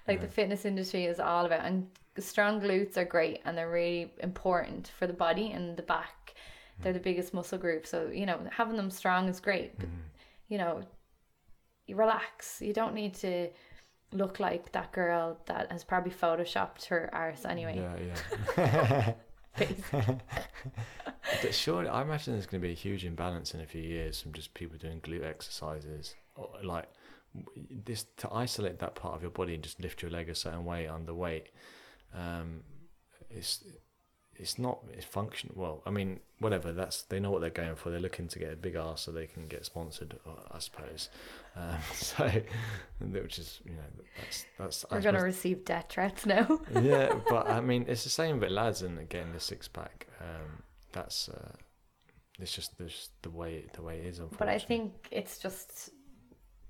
[0.07, 1.87] Like the fitness industry is all about, and
[2.19, 6.35] strong glutes are great, and they're really important for the body and the back.
[6.77, 6.83] Hmm.
[6.83, 9.77] They're the biggest muscle group, so you know having them strong is great.
[9.79, 9.89] But
[10.47, 10.83] you know,
[11.87, 12.61] you relax.
[12.61, 13.49] You don't need to
[14.11, 17.85] look like that girl that has probably photoshopped her arse anyway.
[18.57, 19.13] Yeah,
[19.57, 20.17] yeah.
[21.51, 24.33] Surely, I imagine there's going to be a huge imbalance in a few years from
[24.33, 26.87] just people doing glute exercises, or like
[27.85, 30.65] this to isolate that part of your body and just lift your leg a certain
[30.65, 31.47] way underweight.
[32.13, 32.61] Um,
[33.29, 33.63] it's
[34.37, 37.89] it's not it's function well i mean whatever that's they know what they're going for
[37.89, 41.09] they're looking to get a big ass so they can get sponsored uh, i suppose
[41.55, 42.29] um, so
[42.99, 46.59] which is you know that's that's We're going to receive death threats now.
[46.81, 50.63] yeah but i mean it's the same with lads and getting the six pack um
[50.91, 51.51] that's uh
[52.39, 55.91] it's just there's the way the way it is but I think it's just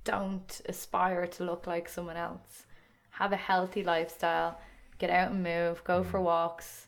[0.06, 2.65] don't aspire to look like someone else.
[3.10, 4.60] Have a healthy lifestyle.
[4.99, 5.84] Get out and move.
[5.84, 6.85] Go for walks.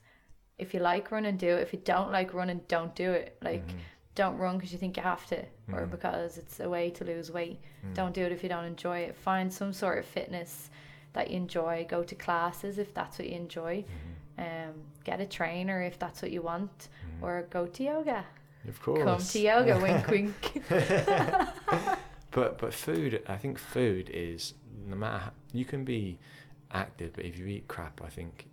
[0.58, 1.62] If you like running, do it.
[1.62, 3.38] If you don't like running, don't do it.
[3.42, 3.78] Like, mm-hmm.
[4.16, 5.40] don't run because you think you have to
[5.72, 5.92] or mm-hmm.
[5.92, 7.60] because it's a way to lose weight.
[7.86, 7.94] Mm.
[7.94, 9.16] Don't do it if you don't enjoy it.
[9.16, 10.70] Find some sort of fitness
[11.14, 11.86] that you enjoy.
[11.88, 13.84] Go to classes if that's what you enjoy.
[13.84, 14.70] Mm-hmm.
[14.70, 17.24] Um, get a trainer if that's what you want, mm.
[17.24, 18.24] or go to yoga.
[18.68, 20.64] of course Come to yoga, wink, wink.
[22.38, 24.54] But but food, I think food is
[24.86, 26.20] no matter how, you can be
[26.72, 28.46] active, but if you eat crap, I think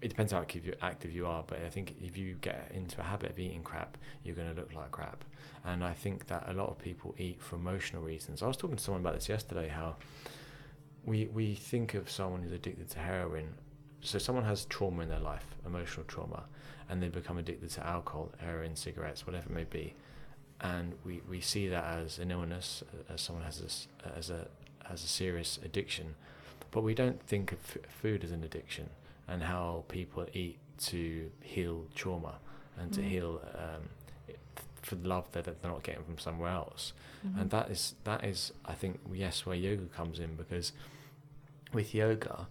[0.00, 1.44] it depends how active you, active you are.
[1.46, 4.58] But I think if you get into a habit of eating crap, you're going to
[4.58, 5.24] look like crap.
[5.64, 8.42] And I think that a lot of people eat for emotional reasons.
[8.42, 9.68] I was talking to someone about this yesterday.
[9.68, 9.96] How
[11.04, 13.54] we we think of someone who's addicted to heroin.
[14.02, 16.44] So someone has trauma in their life, emotional trauma,
[16.88, 19.94] and they become addicted to alcohol, heroin, cigarettes, whatever it may be
[20.60, 24.46] and we, we see that as an illness, uh, as someone has this as a
[24.86, 26.14] has a serious addiction,
[26.70, 28.90] but we don't think of f- food as an addiction
[29.30, 30.58] and how people eat
[30.90, 32.34] to heal trauma
[32.78, 33.08] and to Mm.
[33.08, 33.82] heal um,
[34.82, 36.92] for the love that they're not getting from somewhere else,
[37.26, 37.40] Mm-hmm.
[37.40, 40.72] and that is that is I think yes where yoga comes in because
[41.72, 42.46] with yoga.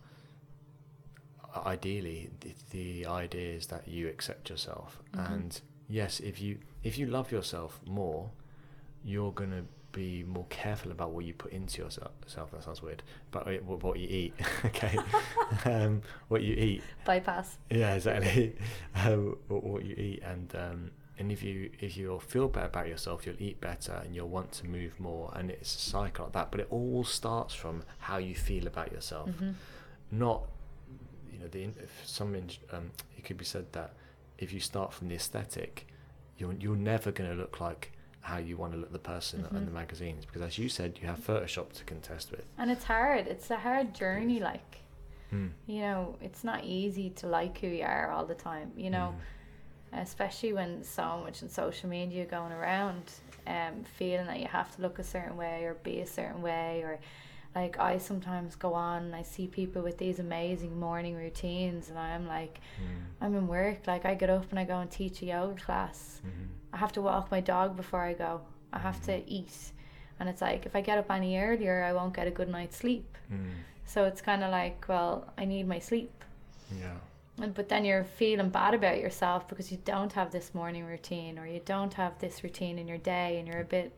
[1.66, 5.32] Ideally, the, the idea is that you accept yourself, Mhm.
[5.34, 8.30] and yes, if you if you love yourself more,
[9.04, 9.64] you're gonna
[10.00, 12.12] be more careful about what you put into yourself.
[12.52, 14.34] That sounds weird, but uh, what, what you eat.
[14.66, 14.98] okay,
[15.66, 16.84] um, what you eat.
[17.06, 17.58] Bypass.
[17.70, 18.56] Yeah, exactly.
[18.96, 22.88] um, what, what you eat, and um, and if you if you'll feel better about
[22.88, 26.34] yourself, you'll eat better, and you'll want to move more, and it's a cycle like
[26.34, 26.52] that.
[26.52, 29.54] But it all starts from how you feel about yourself, Mhm.
[30.12, 30.44] not
[31.32, 32.36] you know the if some
[32.72, 33.94] um, it could be said that
[34.38, 35.88] if you start from the aesthetic,
[36.38, 39.58] you're you're never going to look like how you want to look the person in
[39.58, 39.66] Mhm.
[39.66, 42.46] the magazines because as you said you have Photoshop to contest with.
[42.58, 43.28] And it's hard.
[43.28, 44.40] It's a hard journey.
[44.40, 44.78] Like,
[45.32, 45.52] Mm.
[45.68, 48.72] you know, it's not easy to like who you are all the time.
[48.76, 49.16] You know,
[49.94, 53.12] especially when so much in social media going around,
[53.48, 56.82] um, feeling that you have to look a certain way or be a certain way,
[56.84, 57.00] or
[57.56, 61.98] like I sometimes go on and I see people with these amazing morning routines, and
[61.98, 63.04] I'm like, Mm.
[63.22, 63.88] I'm in work.
[63.88, 66.22] Like I get up and I go and teach a yoga class.
[66.26, 66.48] Mhm.
[66.74, 68.42] I have to walk my dog before I go.
[68.72, 69.72] I have to eat.
[70.20, 72.78] And it's like if I get up any earlier, I won't get a good night's
[72.78, 73.18] sleep.
[73.32, 73.52] Mm.
[73.86, 76.12] So it's kind of like, well, I need my sleep.
[76.80, 76.98] Yeah.
[77.42, 81.40] And- But then you're feeling bad about yourself because you don't have this morning routine
[81.40, 83.92] or you don't have this routine in your day and you're a bit.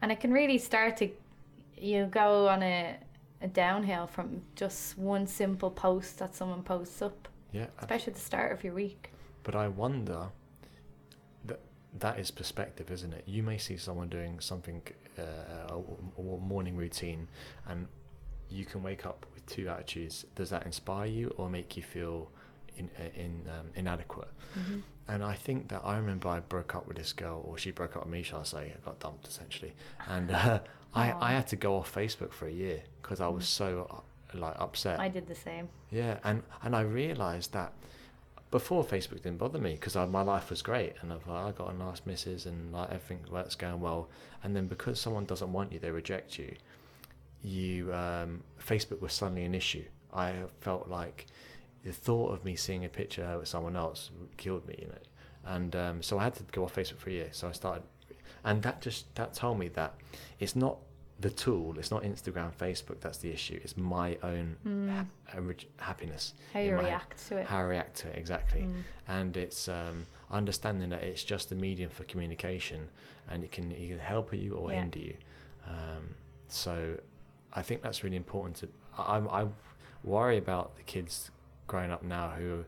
[0.00, 1.10] And it can really start to.
[1.76, 2.96] You go on a,
[3.42, 7.66] a downhill from just one simple post that someone posts up, Yeah.
[7.78, 9.12] especially at the start of your week.
[9.42, 10.28] But I wonder
[11.44, 11.60] that
[11.98, 13.24] that is perspective, isn't it?
[13.26, 14.82] You may see someone doing something,
[15.18, 15.22] uh,
[15.74, 15.78] a,
[16.18, 17.28] a morning routine,
[17.68, 17.86] and
[18.48, 20.24] you can wake up with two attitudes.
[20.34, 22.30] Does that inspire you or make you feel
[22.76, 24.28] in, in um, inadequate?
[24.58, 24.78] Mm-hmm.
[25.08, 27.96] And I think that I remember I broke up with this girl, or she broke
[27.96, 28.72] up with me, shall I say?
[28.76, 29.72] I got dumped essentially,
[30.08, 30.58] and uh,
[30.96, 34.38] I I had to go off Facebook for a year because I was so uh,
[34.38, 34.98] like upset.
[35.00, 35.68] I did the same.
[35.90, 37.72] Yeah, and and I realised that
[38.50, 41.76] before Facebook didn't bother me because my life was great and I've, I got a
[41.76, 44.08] nice missus and like everything was going well.
[44.42, 46.54] And then because someone doesn't want you, they reject you.
[47.42, 49.84] You um, Facebook was suddenly an issue.
[50.12, 51.26] I felt like
[51.84, 54.94] the thought of me seeing a picture with someone else killed me, you know.
[55.44, 57.28] And um, so I had to go off Facebook for a year.
[57.32, 57.82] So I started,
[58.44, 59.94] and that just that told me that
[60.40, 60.78] it's not
[61.18, 63.58] the tool, it's not Instagram, Facebook that's the issue.
[63.64, 64.56] It's my own
[64.92, 65.40] ha-
[65.78, 66.52] happiness Mm.
[66.52, 66.84] How you head.
[66.84, 67.46] react to it.
[67.46, 68.82] how I react to it exactly, Mm.
[69.08, 72.88] and it's um, understanding that it's just a medium for communication,
[73.30, 74.80] and it can either help you or Yeah.
[74.80, 75.16] hinder you.
[75.66, 76.14] Um,
[76.48, 76.98] so,
[77.52, 78.56] I think that's really important.
[78.56, 79.48] To I I
[80.04, 81.30] worry about the kids
[81.66, 82.66] growing up now who are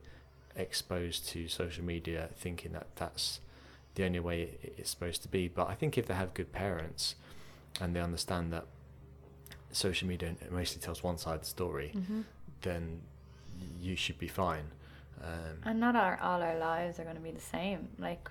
[0.60, 3.40] exposed to social media, thinking that that's
[3.94, 5.48] the only way it's supposed to be.
[5.48, 7.14] But I think if they have good parents,
[7.80, 8.66] and they understand that
[9.72, 12.22] social media mostly tells one side of the story, hmm
[12.62, 13.00] then
[13.80, 14.64] you should be fine.
[15.22, 17.88] Um, And not our, all our lives are going to be the same.
[17.98, 18.28] Like,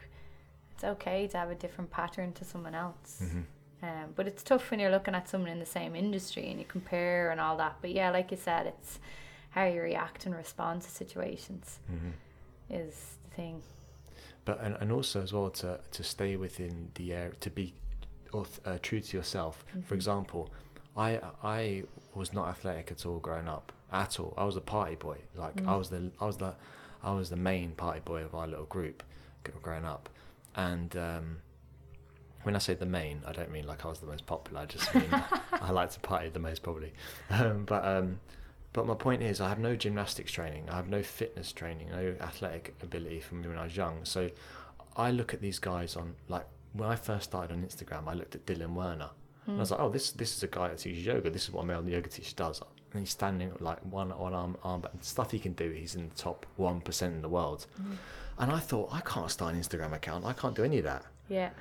[0.74, 3.22] it's okay to have a different pattern to someone else.
[3.24, 3.44] mhm.
[3.84, 6.66] Um, but it's tough when you're looking at someone in the same industry and you
[6.66, 7.76] compare and all that.
[7.82, 9.00] But yeah, like you said, it's
[9.52, 11.80] how you react and respond to situations.
[11.90, 12.12] Mhm.
[12.70, 13.62] is the thing.
[14.46, 17.74] But and, and also as well to to stay within the area to be
[18.34, 19.66] auth- uh, true to yourself.
[19.70, 19.82] Mm-hmm.
[19.82, 20.50] For example,
[20.96, 21.84] I I
[22.16, 24.34] was not athletic at all growing up at all.
[24.38, 25.18] I was a party boy.
[25.36, 25.78] Like I Mm.
[25.78, 26.54] was the I was the
[27.04, 29.04] I was the main party boy of our little group
[29.62, 30.10] growing up,
[30.56, 30.96] and.
[30.98, 31.38] Um,
[32.44, 34.62] when I say the main, I don't mean like I was the most popular.
[34.62, 35.10] I just mean
[35.52, 36.94] I like to party the most probably.
[37.30, 38.22] Um, but um,
[38.72, 40.70] but my point is, I have no gymnastics training.
[40.70, 44.06] I have no fitness training, no athletic ability from when I was young.
[44.06, 44.30] So
[44.96, 46.46] I look at these guys on like
[46.78, 49.10] when I first started on Instagram, I looked at Dylan Werner.
[49.46, 51.30] And I was like, oh, this this is a guy that teaches yoga.
[51.30, 52.62] This is what a male yoga teacher does.
[52.92, 54.92] And he's standing like one one arm arm back.
[55.00, 55.72] Stuff he can do.
[55.72, 57.66] He's in the top one percent in the world.
[58.40, 60.26] And I thought, I can't start an Instagram account.
[60.26, 61.06] I can't do any of that.
[61.30, 61.52] Yeah.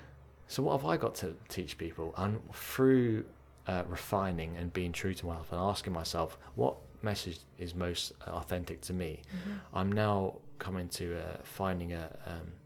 [0.48, 2.12] So what have I got to teach people?
[2.16, 3.24] And through
[3.68, 8.80] uh, refining and being true to myself and asking myself what message is most authentic
[8.82, 9.20] to me,
[9.72, 12.48] I'm now coming to uh, finding a um,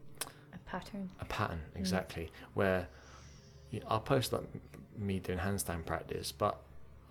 [0.71, 1.09] pattern.
[1.19, 2.87] a pattern exactly where
[3.71, 4.43] you I'll post like
[4.97, 6.55] me doing handstand practice, but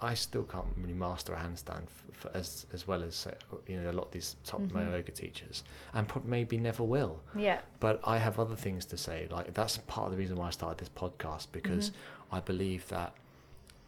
[0.03, 3.77] I still can't really master a handstand f- f- as as well as uh, you
[3.81, 4.93] know a lot of these top Mhm.
[4.93, 7.21] yoga teachers, and prob- maybe never will.
[7.35, 7.61] Yeah.
[7.81, 9.19] But I have other things to say.
[9.31, 11.95] Like that's part of the reason why I started this podcast because Mhm.
[12.37, 13.13] I believe that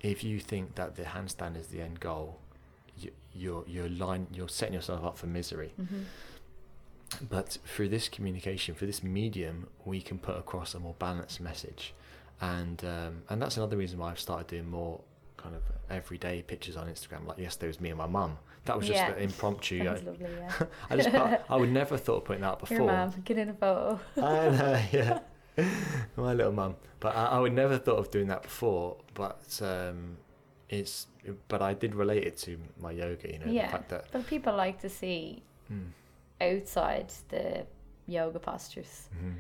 [0.01, 2.41] if you think that the handstand is the end goal,
[2.99, 5.73] you, you're you're line you're setting yourself up for misery.
[5.77, 6.03] hmm
[7.29, 11.95] But through this communication, through this medium, we can put across a more balanced message,
[12.41, 15.01] and um, and that's another reason why I've started doing more
[15.37, 17.27] kind of everyday pictures on Instagram.
[17.27, 18.39] Like yesterday was me and my mum.
[18.65, 19.15] That was just Yeah.
[19.17, 19.81] impromptu.
[19.83, 20.53] I, lovely, yeah.
[20.91, 21.09] I just
[21.51, 22.77] I would never thought of putting that before.
[22.77, 24.01] Your mum, get in a photo.
[24.17, 25.19] I know, yeah.
[26.17, 26.77] My little mum.
[27.01, 28.97] But I, I would never thought of doing that before.
[29.15, 30.17] But um,
[30.69, 31.09] it's
[31.49, 33.33] but I did relate it to my yoga.
[33.33, 33.67] You know, Yeah.
[33.67, 35.89] the fact that But people like to see mm,
[36.43, 37.65] outside the
[38.07, 39.35] yoga postures mhm,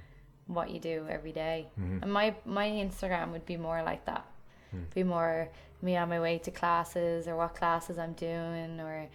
[0.46, 1.68] what you do every day.
[1.80, 4.24] mhm, And my my Instagram would be more like that.
[4.74, 4.94] Mm.
[4.94, 5.48] Be more
[5.82, 9.08] me on my way to classes or what classes I'm doing or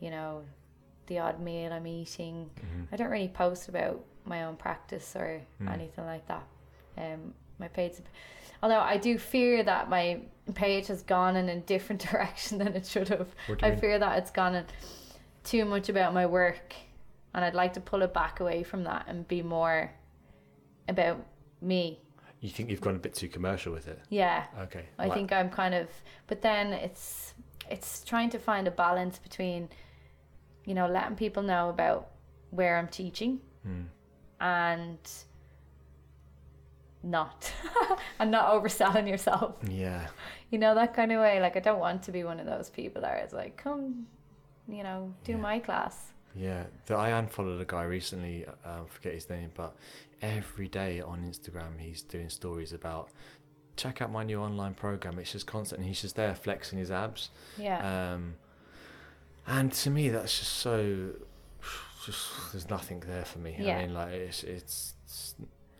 [0.00, 0.42] you know
[1.06, 2.50] the odd meal I'm eating.
[2.60, 2.86] mhm.
[2.92, 5.72] I don't really post about my own practice or Mm.
[5.72, 6.44] anything like that.
[6.96, 7.94] Um, my page,
[8.62, 10.20] although I do fear that my
[10.54, 13.28] page has gone in a different direction than it should have.
[13.48, 14.64] What do you I fear that it's gone in
[15.44, 16.74] too much about my work,
[17.34, 19.90] and I'd like to pull it back away from that and be more
[20.88, 21.18] about
[21.60, 22.00] me.
[22.40, 24.00] You think you've gone a bit too commercial with it?
[24.08, 24.86] Yeah, Okay.
[24.98, 25.88] I like- think I'm kind of,
[26.26, 27.34] but then it's
[27.70, 29.68] it's trying to find a balance between,
[30.66, 32.08] you know, letting people know about
[32.50, 33.86] where I'm teaching Mm.
[34.40, 34.98] and
[37.02, 37.52] not
[38.18, 40.06] and not overselling yourself Yeah.
[40.50, 42.70] you know that kind of way like i don't want to be one of those
[42.70, 44.06] people that is like come
[44.68, 45.38] you know do Yeah.
[45.38, 48.46] my class Yeah, the, I unfollowed a guy recently.
[48.64, 49.74] Um, forget his name, but
[50.20, 53.10] every day on Instagram he's doing stories about
[53.76, 55.18] check out my new online program.
[55.18, 55.80] It's just constant.
[55.80, 57.30] And he's just there flexing his abs.
[57.58, 58.34] yeah Um,
[59.46, 61.10] and to me, that's just so.
[62.06, 63.56] Just there's nothing there for me.
[63.58, 63.76] Yeah.
[63.76, 64.94] I mean, like it's it's.
[65.04, 65.34] it's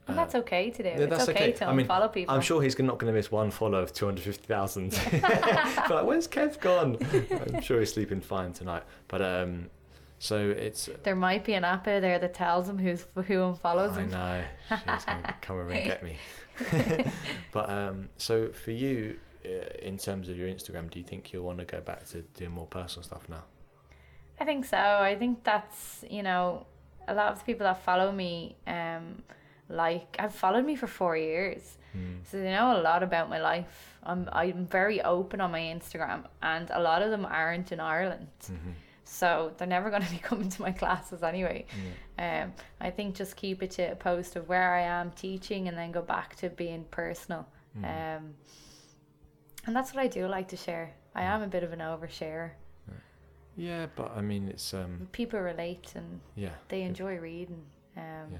[0.08, 1.52] and uh, that's okay to do yeah, it's that's okay, okay.
[1.52, 3.92] to I mean, unfollow people I'm sure he's not going to miss one follow of
[3.92, 4.90] 250,000.
[5.20, 6.98] but like, where's Kev gone?
[7.30, 8.82] I'm sure he's sleeping fine tonight.
[9.06, 9.70] But um,
[10.28, 10.88] so it's.
[11.02, 14.08] there might be an app out there that tells them who's who unfollows them.
[14.14, 14.44] I know.
[14.96, 16.16] She's going to come over and get me.
[17.52, 19.48] but um, so for you, uh,
[19.88, 22.52] in terms of your Instagram, do you think you'll want to go back to doing
[22.52, 23.42] more personal stuff now?
[24.40, 24.76] I think so.
[24.76, 26.66] I think that's you know
[27.08, 29.22] a lot of the people that follow me um
[29.68, 32.20] like have followed me for four years, Mm.
[32.24, 33.98] so they know a lot about my life.
[34.02, 38.28] I'm I'm very open on my Instagram, and a lot of them aren't in Ireland,
[38.44, 38.72] Mhm.
[39.04, 41.66] So they're never going to be coming to my classes anyway.
[42.18, 42.44] Yeah.
[42.44, 45.76] Um, I think just keep it to a post of where I am teaching, and
[45.76, 47.46] then go back to being personal.
[47.78, 48.16] Mm.
[48.18, 48.34] Um,
[49.66, 50.94] and that's what I do like to share.
[51.14, 51.30] I Mm.
[51.34, 52.50] am a bit of an oversharer.
[53.54, 56.54] Yeah, but I mean, it's um, People relate and yeah.
[56.68, 57.62] they enjoy reading.
[57.98, 58.38] Um, Yeah.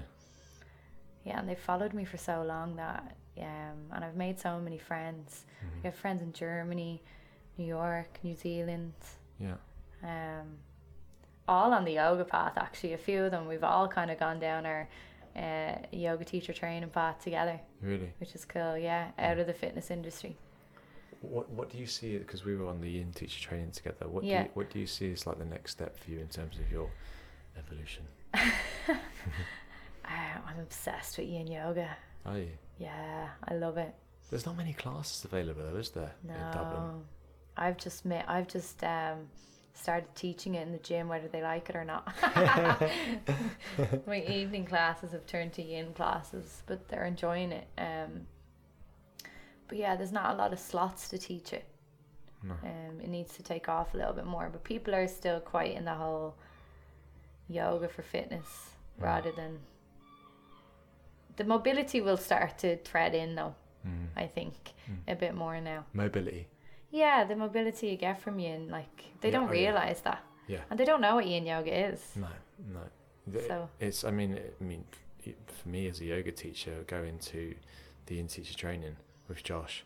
[1.23, 1.39] yeah.
[1.39, 5.45] and they've followed me for so long that, um, and I've made so many friends.
[5.63, 5.83] Mhm.
[5.83, 7.03] I have friends in Germany,
[7.59, 8.93] New York, New Zealand,
[9.39, 9.57] Yeah.
[10.03, 10.57] Um,
[11.47, 12.53] all on the yoga path.
[12.57, 14.87] Actually, a few of them we've all kind of gone down our
[15.35, 18.11] uh, yoga teacher training path together, Really.
[18.19, 18.77] which is cool.
[18.77, 20.35] Yeah, out of the fitness industry.
[21.21, 22.17] What What do you see?
[22.17, 24.07] Because we were on the in teacher training together.
[24.07, 24.43] What do Yeah.
[24.43, 26.69] you, What do you see as like the next step for you in terms of
[26.71, 26.89] your
[27.57, 28.03] evolution?
[30.05, 31.87] Uh, I'm obsessed with yin yoga.
[32.25, 32.49] Are you?
[32.77, 33.93] Yeah, I love it.
[34.29, 36.11] There's not many classes available, though, is there?
[36.27, 36.73] In Dublin.
[36.73, 37.03] No,
[37.55, 38.25] I've just met.
[38.27, 39.29] I've just um,
[39.73, 42.07] started teaching it in the gym, whether they like it or not.
[44.07, 47.67] My evening classes have turned to yin classes, but they're enjoying it.
[47.77, 48.27] Um,
[49.67, 51.65] but yeah, there's not a lot of slots to teach it.
[52.43, 52.53] No.
[52.63, 55.75] Um, it needs to take off a little bit more, but people are still quite
[55.75, 56.35] in the whole
[57.49, 58.69] yoga for fitness
[58.99, 59.03] Mm.
[59.05, 59.57] rather than
[61.35, 63.55] the mobility will start to thread in though.
[63.87, 64.07] Mm.
[64.15, 64.53] I think
[64.87, 64.97] Mm.
[65.07, 65.85] a bit more now.
[65.93, 66.47] Mobility.
[66.93, 69.59] Yeah, the mobility you get from yin, like they Yeah, don't oh, yeah.
[69.69, 70.59] realize that, Yeah.
[70.69, 72.15] and they don't know what yin yoga is.
[72.15, 72.27] No,
[72.71, 72.81] no.
[73.25, 74.03] The- So- It's.
[74.03, 74.85] I mean, I mean,
[75.47, 77.55] for me as a yoga teacher, going to
[78.05, 78.95] the in teacher training
[79.27, 79.83] with Josh,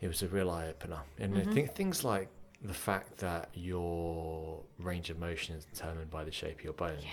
[0.00, 1.02] it was a real eye opener.
[1.18, 1.54] And I Mhm.
[1.54, 2.28] think things like
[2.60, 7.04] the fact that your range of motion is determined by the shape of your bones.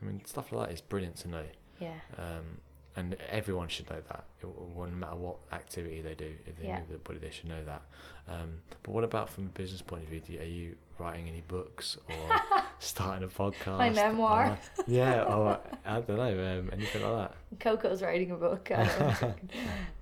[0.00, 1.46] I mean, stuff like that is brilliant to know.
[1.80, 2.60] Yeah, Um,
[2.96, 4.24] and everyone should know that.
[4.42, 6.78] It, no matter what activity they do, if they Yeah.
[6.80, 7.82] move their body, they should know that.
[8.28, 10.20] Um, but what about from a business point of view?
[10.20, 13.78] Do you, are you writing any books or starting a podcast?
[13.78, 14.58] My memoir.
[14.78, 17.58] Uh, yeah, or I don't know, um, anything like that.
[17.60, 18.70] Coco's writing a book.
[18.70, 19.22] I don't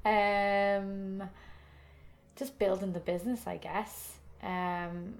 [0.04, 1.20] know.
[1.22, 1.28] um,
[2.36, 4.16] just building the business, I guess.
[4.42, 5.14] Um,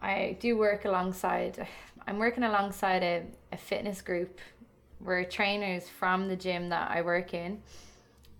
[0.00, 1.66] I do work alongside.
[2.06, 4.38] I'm working alongside a, a fitness group.
[5.00, 7.62] We're trainers from the gym that I work in,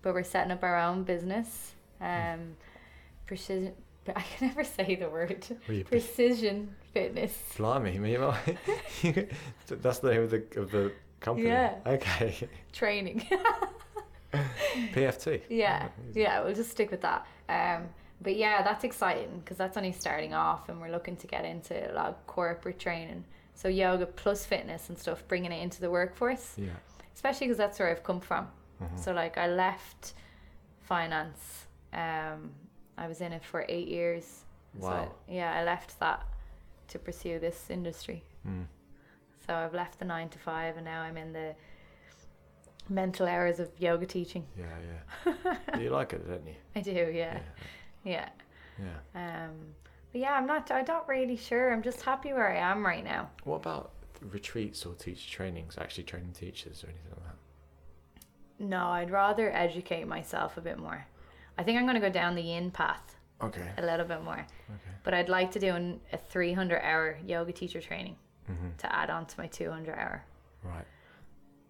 [0.01, 1.73] but we're setting up our own business.
[2.01, 2.55] Um,
[3.25, 3.73] precision.
[4.15, 5.45] I can never say the word.
[5.85, 7.37] Precision fitness.
[7.57, 8.15] Blimey, me,
[9.67, 11.47] that's the name of the of the company.
[11.47, 11.75] Yeah.
[11.85, 12.47] Okay.
[12.71, 13.27] Training.
[14.93, 15.41] PFT.
[15.49, 17.25] Yeah, Oh, yeah, we'll just stick with that.
[17.47, 17.89] Um,
[18.21, 21.91] but yeah, that's exciting because that's only starting off, and we're looking to get into
[21.91, 23.23] a lot of corporate training.
[23.59, 26.69] So yoga plus fitness and stuff, bringing it into the workforce, Yeah.
[27.13, 28.47] especially because that's where I've come from.
[28.81, 28.97] Mhm.
[28.97, 30.13] So like I left
[30.79, 31.67] finance.
[31.91, 32.51] Um,
[32.97, 34.45] I was in it for eight years.
[34.75, 34.89] Wow.
[34.89, 36.25] So yeah, I left that
[36.87, 38.23] to pursue this industry.
[38.47, 38.65] Mm.
[39.45, 41.53] So I've left the nine to five, and now I'm in the
[42.87, 44.47] mental hours of yoga teaching.
[44.57, 44.77] Yeah,
[45.25, 45.77] yeah.
[45.79, 46.55] you like it, don't you?
[46.77, 47.39] I do, yeah.
[48.05, 48.29] Yeah.
[48.77, 48.99] Yeah.
[49.45, 49.75] Um,
[50.11, 50.69] but yeah, I'm not.
[50.71, 51.71] I'm not really sure.
[51.71, 53.29] I'm just happy where I am right now.
[53.43, 53.91] What about
[54.21, 55.77] retreats or teacher trainings?
[55.77, 57.35] Actually training teachers or anything like that?
[58.59, 61.05] No, I'd rather educate myself a bit more.
[61.57, 63.69] I think I'm going to go down the yin path Okay.
[63.77, 64.45] a little bit more.
[64.69, 64.95] Okay.
[65.03, 68.15] But I'd like to do an, a 300 hour yoga teacher training
[68.47, 70.23] hmm to add on to my 200 hour.
[70.63, 70.85] Right.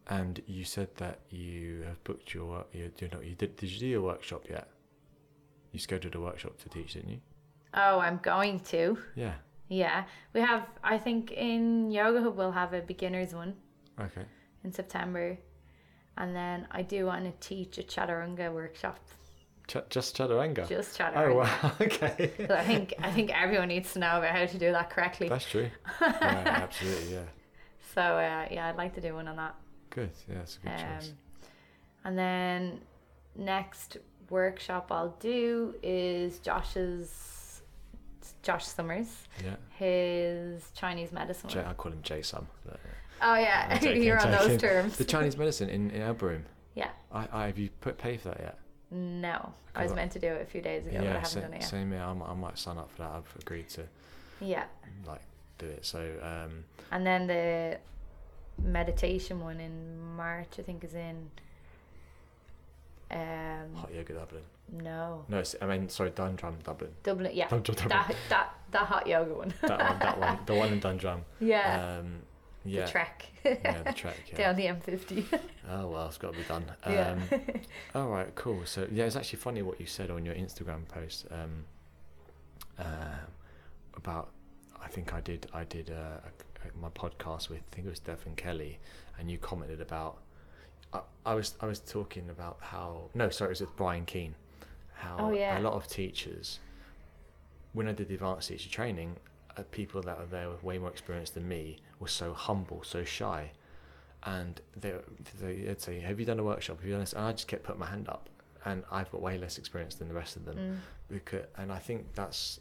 [0.07, 2.67] And you said that you have booked your work.
[2.73, 3.55] You, you know, you did.
[3.57, 4.67] Did you do your workshop yet?
[5.71, 7.19] You scheduled a workshop to teach, didn't you?
[7.73, 8.97] Oh, I'm going to.
[9.15, 9.33] Yeah.
[9.67, 10.65] Yeah, we have.
[10.83, 13.53] I think in Yoga Hub we'll have a beginners one
[14.01, 14.23] Okay.
[14.63, 15.37] in September,
[16.17, 18.99] and then I do want to teach a chaturanga workshop.
[19.67, 20.67] Ch- just chaturanga.
[20.67, 21.29] Just chaturanga.
[21.31, 21.71] oh wow.
[21.81, 22.31] Okay.
[22.49, 25.29] I think I think everyone needs to know about how to do that correctly.
[25.29, 25.69] That's true.
[26.01, 27.13] Yeah, absolutely.
[27.13, 27.25] Yeah.
[27.93, 29.53] So uh, yeah, I'd like to do one on that.
[29.91, 30.09] Good.
[30.27, 31.09] Yeah, that's a good choice.
[31.09, 31.17] Um,
[32.05, 32.81] and then
[33.35, 33.97] next
[34.31, 37.38] workshop I'll do is Josh's
[38.43, 39.07] Josh Summers,
[39.43, 39.55] Yeah.
[39.77, 41.49] his Chinese medicine.
[41.49, 41.63] J-.
[41.65, 42.47] I call him J Sum.
[43.21, 44.97] Oh yeah, I'm joking, you're on those terms.
[44.97, 46.43] The Chinese medicine in in Elbroom.
[46.75, 46.89] Yeah.
[47.11, 48.59] I, I have you put pay for that yet?
[48.91, 51.13] No, I was meant to do it a few days ago, but I yeah.
[51.13, 51.69] haven't Same, done it yet.
[51.69, 52.01] same here.
[52.01, 53.11] I, might- I might sign up for that.
[53.11, 53.83] I've agreed to
[54.39, 54.63] Yeah,
[55.05, 55.21] like
[55.57, 55.85] do it.
[55.85, 57.77] So um, and then the
[58.61, 61.29] meditation one in March, I think, is in.
[63.11, 64.43] Um, Hot Yoga Dublin.
[64.71, 66.91] no, No, it's, I mean sorry, Dundrum Dublin.
[67.03, 67.31] Dublin.
[67.33, 67.89] Yeah, Dundrum Dublin.
[67.89, 69.53] that that that hot yoga one.
[69.61, 71.25] that one, that one, the one in Dundrum.
[71.39, 72.21] yeah, Um,
[72.65, 72.85] yeah.
[72.85, 74.15] the trek yeah, the track.
[74.31, 74.37] Yeah.
[74.37, 75.39] down the M50.
[75.71, 76.65] Oh well, it's got to be done.
[76.87, 77.17] Yeah.
[77.31, 77.41] Um,
[77.95, 78.61] all right, cool.
[78.65, 81.65] So yeah, it's actually funny what you said on your Instagram post um,
[82.77, 82.85] um
[83.95, 84.29] about.
[84.81, 85.47] I think I did.
[85.53, 86.19] I did uh,
[86.79, 87.59] my podcast with.
[87.59, 88.79] I think it was Devin Kelly,
[89.17, 90.17] and you commented about.
[90.93, 94.35] I, I was I was talking about how no sorry it was with Brian Keane,
[94.95, 95.59] how Oh, yeah.
[95.59, 96.59] a lot of teachers,
[97.73, 99.15] when I did the advanced teacher training,
[99.57, 103.03] uh, people that are there with way more experience than me were so humble, so
[103.03, 103.51] shy,
[104.23, 104.93] and they
[105.41, 106.77] they'd say, "Have you done a workshop?
[106.77, 108.29] Have you done this?" And I just kept putting my hand up,
[108.65, 110.57] and I've got way less experience than the rest of them.
[110.57, 110.75] Mm.
[111.09, 112.59] Because, and I think that's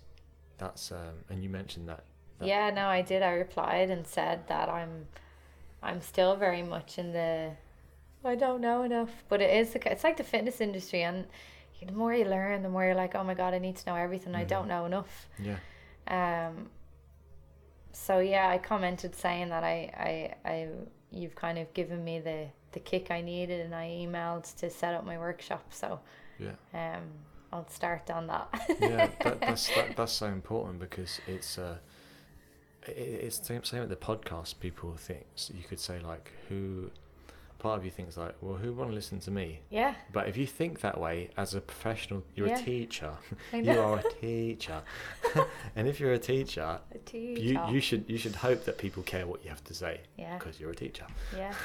[0.58, 2.04] that's um, and you mentioned that.
[2.38, 3.22] that Yeah, no, I did.
[3.22, 5.06] I replied and said that I'm,
[5.82, 7.52] I'm still very much in the,
[8.28, 9.10] I don't know enough.
[9.28, 9.72] But it is.
[9.72, 11.26] the- It's like the fitness industry, and
[11.84, 13.96] the more you learn, the more you're like, oh my god, I need to know
[13.96, 14.34] everything.
[14.34, 14.48] I Mhm.
[14.48, 15.28] don't know enough.
[15.38, 15.58] Yeah.
[16.08, 16.70] Um.
[17.92, 20.68] So yeah, I commented saying that I, I, I,
[21.10, 24.94] you've kind of given me the the kick I needed, and I emailed to set
[24.94, 25.64] up my workshop.
[25.72, 26.00] So
[26.38, 26.52] Yeah.
[26.74, 27.02] um,
[27.52, 28.48] I'll start on that.
[28.80, 31.78] yeah, that, that's that, that's so important because it's uh,
[32.86, 32.90] it,
[33.24, 34.60] it's the same, same with the podcast.
[34.60, 36.90] People think so you could say like, who.
[37.58, 39.58] Part of you thinks like, well, who want to listen to me?
[39.68, 39.94] Yeah.
[40.12, 42.58] But if you think that way as a professional, you're Yeah.
[42.60, 43.10] a teacher.
[43.52, 44.80] I you are a teacher,
[45.76, 47.42] and if you're a teacher, A teacher.
[47.42, 50.38] you you should you should hope that people care what you have to say Yeah.
[50.38, 51.06] because you're a teacher.
[51.36, 51.52] Yeah.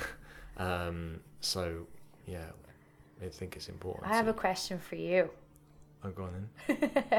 [0.58, 1.88] Um, so
[2.28, 2.46] yeah,
[3.26, 4.12] I think it's important.
[4.12, 5.30] I have a question for you.
[6.04, 7.18] Oh, go on then.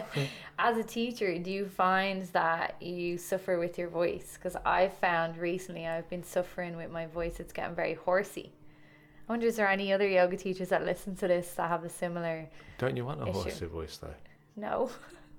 [0.58, 4.34] As a teacher, do you find that you suffer with your voice?
[4.38, 7.40] Because I've found recently I've been suffering with my voice.
[7.40, 8.52] It's getting very horsey.
[9.28, 11.88] I wonder, is there any other yoga teachers that listen to this that have a
[11.88, 12.46] similar?
[12.78, 13.32] Don't you want a Issue.
[13.32, 14.14] horsey voice though?
[14.56, 14.90] No,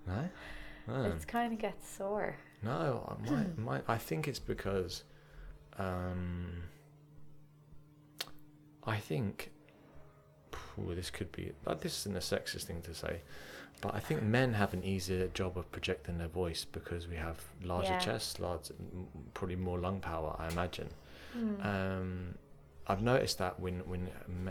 [0.08, 0.30] No.
[0.88, 1.04] No.
[1.16, 2.36] it's kind of gets sore.
[2.64, 5.04] No, I- my, my, I think it's because
[5.80, 6.64] um,
[8.86, 9.52] I think
[10.52, 13.22] phew, this could be uh, this isn't a sexist thing to say,
[13.82, 17.44] but I think men have an easier job of projecting their voice because we have
[17.64, 18.00] larger Yeah.
[18.00, 18.70] chests, large,
[19.34, 20.90] probably more lung power, I imagine.
[21.34, 21.62] Hmm.
[21.62, 22.36] Um,
[22.88, 24.10] I've noticed that when when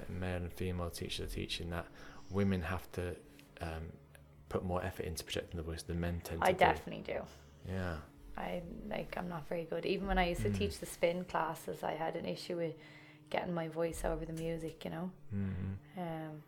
[0.09, 1.87] male and female teachers are teaching that
[2.31, 3.15] women have to
[3.61, 3.93] um,
[4.49, 6.59] put more effort into projecting the voice than men tend to I do.
[6.59, 7.21] definitely do.
[7.69, 7.97] Yeah.
[8.37, 9.87] I like I'm not very good.
[9.87, 10.59] Even when I used to Mm.
[10.59, 12.75] teach the spin classes, I had an issue with
[13.31, 14.85] getting my voice over the music.
[14.85, 15.11] You know.
[15.35, 16.01] Mm-hmm.
[16.01, 16.43] Um,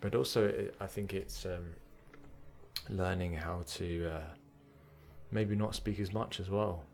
[0.00, 1.74] But also, I think it's um,
[2.88, 4.20] learning how to uh,
[5.30, 6.84] maybe not speak as much as well.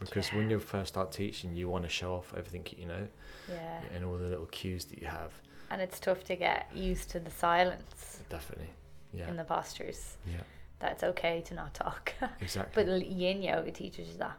[0.00, 3.08] Because when you first start teaching, you want to show off everything you know
[3.48, 3.80] yeah.
[3.94, 5.32] and all the little cues that you have.
[5.70, 8.70] And it's tough to get used to the silence Definitely.
[9.12, 9.28] Yeah.
[9.28, 10.16] in the postures.
[10.26, 10.42] yeah.
[10.80, 12.12] That it's okay to not talk.
[12.40, 12.84] Exactly.
[12.84, 14.36] but yin yoga teaches you that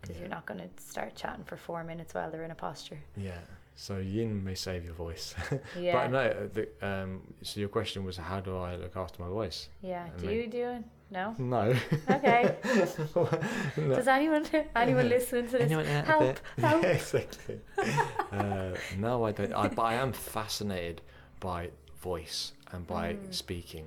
[0.00, 0.20] because yeah.
[0.20, 2.98] you're not going to start chatting for four minutes while they're in a posture.
[3.16, 3.38] yeah.
[3.76, 5.34] So yin may save your voice.
[5.78, 5.94] Yeah.
[5.94, 9.68] But no, the, um, so your question was how do I look after my voice?
[9.82, 10.06] yeah.
[10.18, 10.84] Do you do it?
[11.14, 11.34] No.
[11.38, 11.74] No.
[12.10, 12.56] Okay.
[13.76, 13.94] No.
[13.94, 14.44] Does anyone
[14.76, 16.20] anyone listening to this Anyone out help?
[16.56, 16.68] there?
[16.70, 16.82] Help.
[16.84, 17.60] Yeah, exactly.
[18.32, 19.52] uh, no, I don't.
[19.52, 21.00] I, but I am fascinated
[21.40, 21.70] by
[22.02, 23.32] voice and by Mm.
[23.34, 23.86] speaking.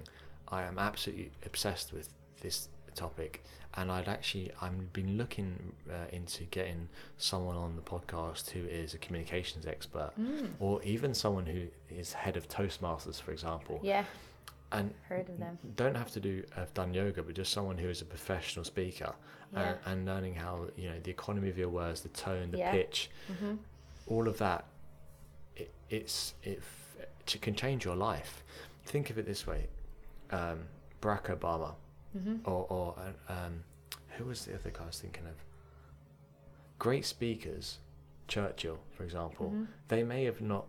[0.49, 2.07] I am absolutely obsessed with
[2.41, 3.43] this topic,
[3.75, 8.93] and I'd actually I've been looking uh, into getting someone on the podcast who is
[8.93, 10.47] a communications expert, Mm.
[10.59, 11.63] or even someone who
[11.93, 14.05] is head of Toastmasters, for example, Yeah.
[14.71, 15.57] And Heard of them.
[15.75, 19.13] don't have to do have done yoga, but just someone who is a professional speaker
[19.53, 19.61] Yeah.
[19.61, 22.71] and, and learning how you know the economy of your words, the tone, the Yeah.
[22.71, 23.09] pitch,
[23.39, 23.55] hmm
[24.07, 24.65] all of that.
[25.55, 26.61] It, it's it,
[27.33, 28.43] it can change your life.
[28.85, 29.67] Think of it this way:
[30.31, 30.59] um,
[31.01, 31.75] Barack Obama,
[32.13, 33.63] hmm or or uh, um,
[34.17, 35.35] who was the other guy I was thinking of?
[36.79, 37.79] Great speakers,
[38.27, 39.51] Churchill, for example.
[39.51, 39.67] Mhm.
[39.87, 40.65] They may have not.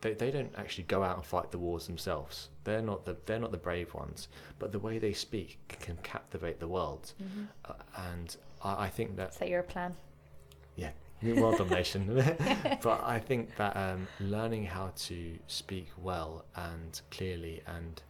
[0.00, 2.50] They, they don't actually go out and fight the wars themselves.
[2.64, 4.28] They're not the they're not the brave ones.
[4.58, 7.72] But the way they speak can captivate the world, hmm uh,
[8.10, 9.94] and I, I think that Is that your plan?
[10.76, 10.90] Yeah,
[11.22, 12.06] world domination.
[12.82, 18.00] but I think that um, learning how to speak well and clearly and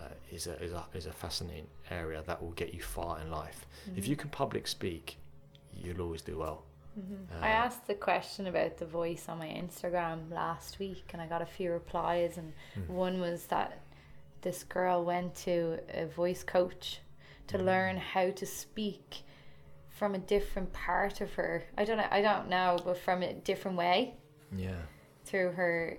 [0.00, 3.30] uh, is a is a is a fascinating area that will get you far in
[3.30, 3.66] life.
[3.96, 5.18] If you can public speak,
[5.72, 6.64] you'll always do well.
[6.96, 11.20] Hmm Uh, I asked the question about the voice on my Instagram last week, and
[11.22, 12.38] I got a few replies.
[12.38, 12.88] And Mm.
[12.88, 13.78] one was that
[14.42, 17.00] this girl went to a voice coach
[17.48, 17.64] to Mm.
[17.64, 19.22] learn how to speak
[19.88, 21.64] from a different part of her.
[21.76, 22.08] I don't know.
[22.10, 24.14] I don't know, but from a different way
[24.52, 24.82] Yeah,
[25.24, 25.98] through her.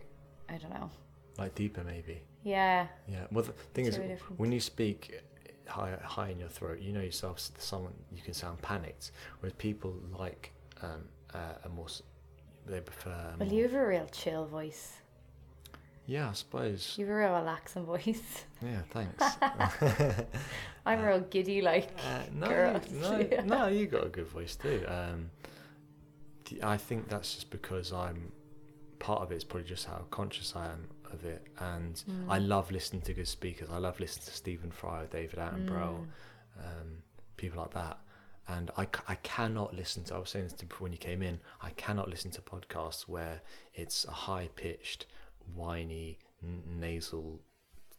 [0.49, 0.89] I don't know.
[1.37, 2.23] like deeper maybe.
[2.43, 2.87] Yeah.
[3.07, 3.27] Yeah.
[3.31, 4.39] Well, the thing is, Very different.
[4.39, 5.21] when you speak
[5.67, 7.39] high high in your throat, you know yourself.
[7.59, 10.51] Someone you can sound panicked, whereas people like
[10.81, 11.87] um, uh, a more.
[12.65, 13.33] They prefer.
[13.39, 14.93] Well, more- you have a real chill voice.
[16.05, 16.95] Yeah, I suppose.
[16.97, 18.45] You have a real relaxing voice.
[18.61, 19.23] Yeah, thanks.
[20.85, 21.89] I'm Uh, real giddy, like.
[22.05, 22.81] Uh, no, Girl.
[22.91, 24.83] no, no, you got a good voice too.
[24.87, 25.29] Um,
[26.63, 28.31] I think that's just because I'm
[28.99, 32.25] part of it is probably just how conscious I am of it, and Mm.
[32.29, 33.69] I love listening to good speakers.
[33.69, 36.65] I love listening to Stephen Fry, David Attenborough, Mm.
[36.65, 37.03] um,
[37.35, 37.97] people like that.
[38.47, 40.15] And I, I cannot listen to.
[40.15, 41.39] I was saying this to you when you came in.
[41.61, 43.41] I cannot listen to podcasts where
[43.73, 45.05] it's a high pitched,
[45.53, 47.41] whiny, n- nasal,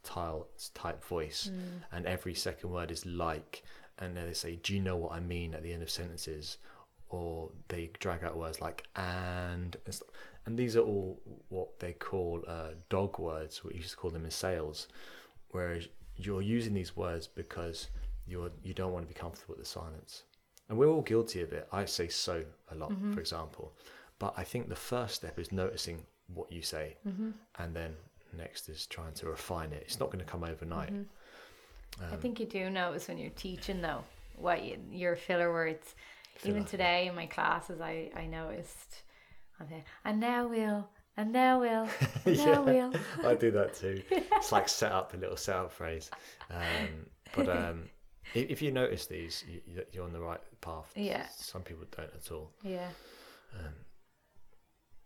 [0.05, 1.83] tile type voice Mm.
[1.93, 3.63] and every second word is like,
[3.99, 6.57] and then they say, "Do you know what I mean?" at the end of sentences,
[7.11, 10.01] or they drag out words like "and," and,
[10.47, 11.21] and these are all
[11.51, 13.63] what they call uh, dog words.
[13.65, 14.89] What you used to call them in sales,
[15.51, 17.89] whereas you're using these words because
[18.27, 20.23] you're you don't want to be comfortable with the silence,
[20.69, 21.69] and we're all guilty of it.
[21.73, 23.15] I say "so" a lot, Mhm.
[23.15, 23.73] for example,
[24.19, 27.97] but I think the first step is noticing what you say, hmm and then
[28.33, 29.83] next is trying to refine it.
[29.87, 30.93] It's not going to come overnight.
[32.01, 34.05] I Um, think you do notice when you're teaching though
[34.37, 35.95] what you, your filler words.
[36.37, 39.03] feel Even today in my classes, I I noticed.
[39.61, 39.67] I'm
[40.05, 41.89] and now we'll, and now we'll,
[42.27, 42.93] and now we'll.
[43.27, 44.03] I do that too.
[44.37, 46.11] It's like set up a little setup phrase.
[46.51, 47.98] Um, but um, i-
[48.35, 50.91] if you notice these, you, you- you're on the right path.
[50.97, 51.27] Yeah.
[51.37, 52.51] Some people don't at all.
[52.63, 52.89] Yeah.
[53.59, 53.75] Um,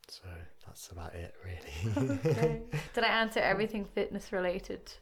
[0.08, 0.24] so
[0.66, 2.18] that's about it, really.
[2.24, 2.62] Okay.
[2.94, 4.92] Did I answer everything fitness related?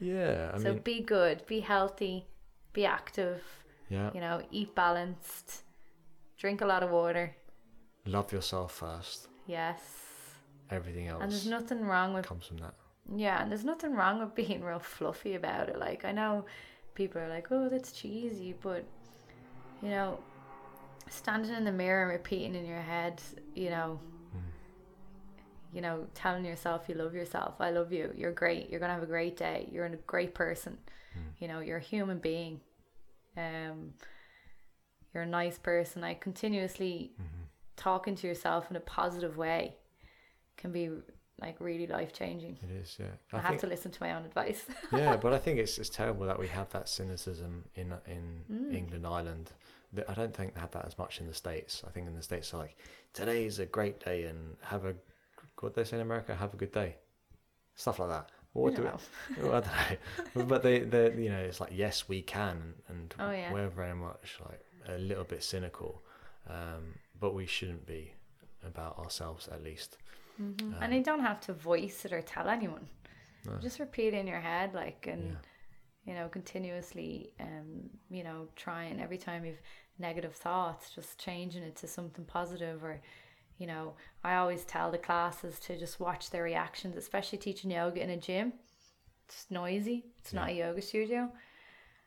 [0.00, 2.26] yeah, I so mean, be good, be healthy,
[2.72, 3.42] be active.
[3.88, 4.10] yeah.
[4.14, 5.62] You know, eat balanced,
[6.38, 7.34] drink a lot of water.
[8.06, 9.28] Love yourself first.
[9.46, 9.80] Yes.
[10.70, 12.74] Everything else And there's nothing wrong with comes from that.
[13.14, 15.78] Yeah, and there's nothing wrong with being real fluffy about it.
[15.78, 16.44] Like I know
[17.00, 18.84] people are like, "Oh, that's cheesy," but
[19.82, 20.18] you know,
[21.08, 23.22] standing in the mirror and repeating in your head,
[23.54, 23.98] you know,
[24.32, 24.38] hmm.
[25.72, 27.54] you know, telling yourself you love yourself.
[27.58, 28.12] I love you.
[28.14, 28.68] You're great.
[28.68, 29.66] You're gonna have a great day.
[29.72, 30.76] You're a great person.
[31.14, 31.30] Hmm.
[31.38, 32.60] You know, you're a human being.
[33.34, 33.94] Um,
[35.14, 36.04] you're a nice person.
[36.04, 37.44] I continuously mm-hmm.
[37.76, 39.76] talking to yourself in a positive way
[40.58, 40.90] can be
[41.40, 42.58] like really life changing.
[42.62, 43.06] It is, yeah.
[43.32, 44.64] I, have to listen to my own advice.
[44.92, 48.74] yeah, but I think it's it's terrible that we have that cynicism in in Mm.
[48.74, 49.50] England, Ireland.
[50.08, 51.82] I don't think they have that as much in the states.
[51.86, 52.76] I think in the states, like
[53.12, 54.94] today is a great day and have a
[55.60, 56.96] what they say in America, have a good day,
[57.74, 58.28] stuff like that.
[58.52, 58.88] What I do we,
[59.48, 63.14] well, I don't know, but they they you know it's like yes we can and
[63.18, 63.52] Oh, yeah.
[63.52, 66.02] we're very much like a little bit cynical,
[66.48, 68.12] um, but we shouldn't be
[68.66, 69.98] about ourselves at least.
[70.40, 70.78] Mhm.
[70.80, 72.88] and you don't have to voice it or tell anyone.
[73.44, 73.58] No.
[73.58, 75.36] Just repeat it in your head, like, and Yeah.
[76.04, 79.60] you know, continuously, um, you know, trying every time you've
[79.98, 83.02] negative thoughts, just changing it to something positive, or,
[83.58, 88.02] you know, I always tell the classes to just watch their reactions, especially teaching yoga
[88.02, 88.54] in a gym.
[89.26, 90.06] It's noisy.
[90.18, 91.30] It's not a yoga studio.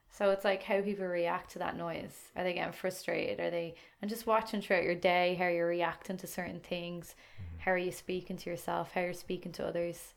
[0.10, 2.32] So it's like how people react to that noise.
[2.36, 3.40] Are they getting frustrated?
[3.40, 7.16] Are they and just watching throughout your day how you're reacting to certain things,
[7.64, 10.14] how are you speaking to yourself, how you're speaking to others.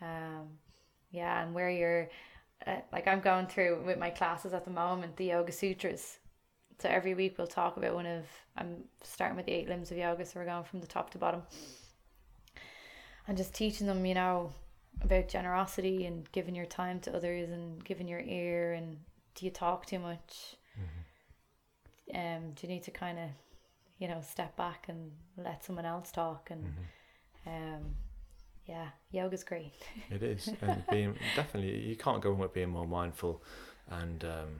[0.00, 0.58] Um,
[1.10, 2.08] yeah, and where you're
[2.66, 6.18] uh, like I'm going through with my classes at the moment the Yoga Sutras.
[6.80, 8.24] So every week we'll talk about one of
[8.56, 11.18] I'm starting with the eight limbs of yoga, so we're going from the top to
[11.18, 11.42] bottom.
[13.28, 14.52] And just teaching them, you know,
[15.00, 18.98] about generosity and giving your time to others and giving your ear and
[19.34, 20.56] do you talk too much?
[22.14, 23.28] Um, do you need to kind of,
[24.02, 25.00] you know, step back and
[25.36, 26.64] let someone else talk and
[27.46, 27.82] um,
[28.66, 29.74] yeah, yoga's great.
[30.10, 33.42] It is, and being definitely you can't go wrong with being more mindful,
[33.90, 34.50] and um,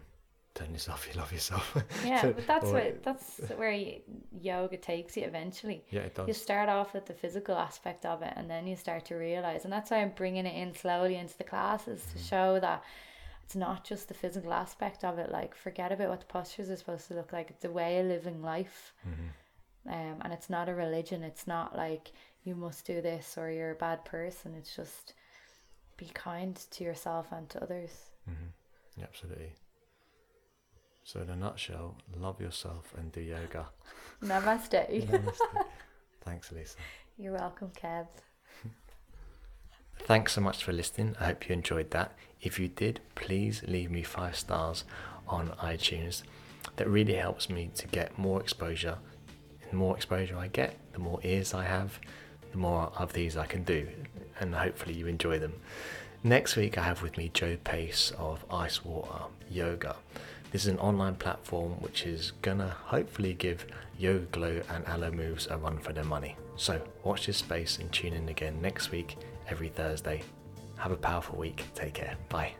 [0.54, 1.76] telling yourself you love yourself.
[2.04, 4.02] Yeah, but that's Or- what that's where y
[4.50, 5.84] yoga takes you eventually.
[5.90, 8.76] yeah, it does You start off with the physical aspect of it, and then you
[8.76, 12.18] start to realize, and that's why I'm bringing it in slowly into the classes to
[12.30, 12.82] show that
[13.44, 15.30] it's not just the physical aspect of it.
[15.30, 17.50] Like, forget about what the postures are supposed to look like.
[17.50, 18.92] It's a way of living life,
[19.88, 21.22] um, and it's not a religion.
[21.22, 22.12] It's not like
[22.44, 24.54] you must do this or you're a bad person.
[24.56, 25.14] It's just
[25.96, 28.10] be kind to yourself and to others.
[28.96, 29.52] Yeah, absolutely.
[31.04, 33.66] So in a nutshell, love yourself and do yoga.
[34.22, 35.06] Namaste.
[35.08, 35.64] Namaste.
[36.24, 36.76] Thanks, Lisa.
[37.18, 38.06] You're welcome, Kev.
[40.04, 41.14] Thanks so much for listening.
[41.20, 42.12] I hope you enjoyed that.
[42.40, 44.84] If you did, please leave me five stars
[45.28, 46.22] on iTunes.
[46.76, 48.98] That really helps me to get more exposure.
[49.70, 52.00] The more exposure I get, the more ears I have,
[52.50, 53.88] the more of these I can do,
[54.40, 55.54] and hopefully you enjoy them.
[56.24, 59.96] Next week, I have with me Joe Pace of Ice Water Yoga.
[60.50, 63.66] This is an online platform which is gonna hopefully give
[63.98, 66.36] Yoga Glo and Alo Moves a run for their money.
[66.56, 69.16] So watch this space and tune in again next week,
[69.48, 70.22] every Thursday.
[70.76, 71.64] Have a powerful week.
[71.74, 72.16] Take care.
[72.28, 72.54] Bye.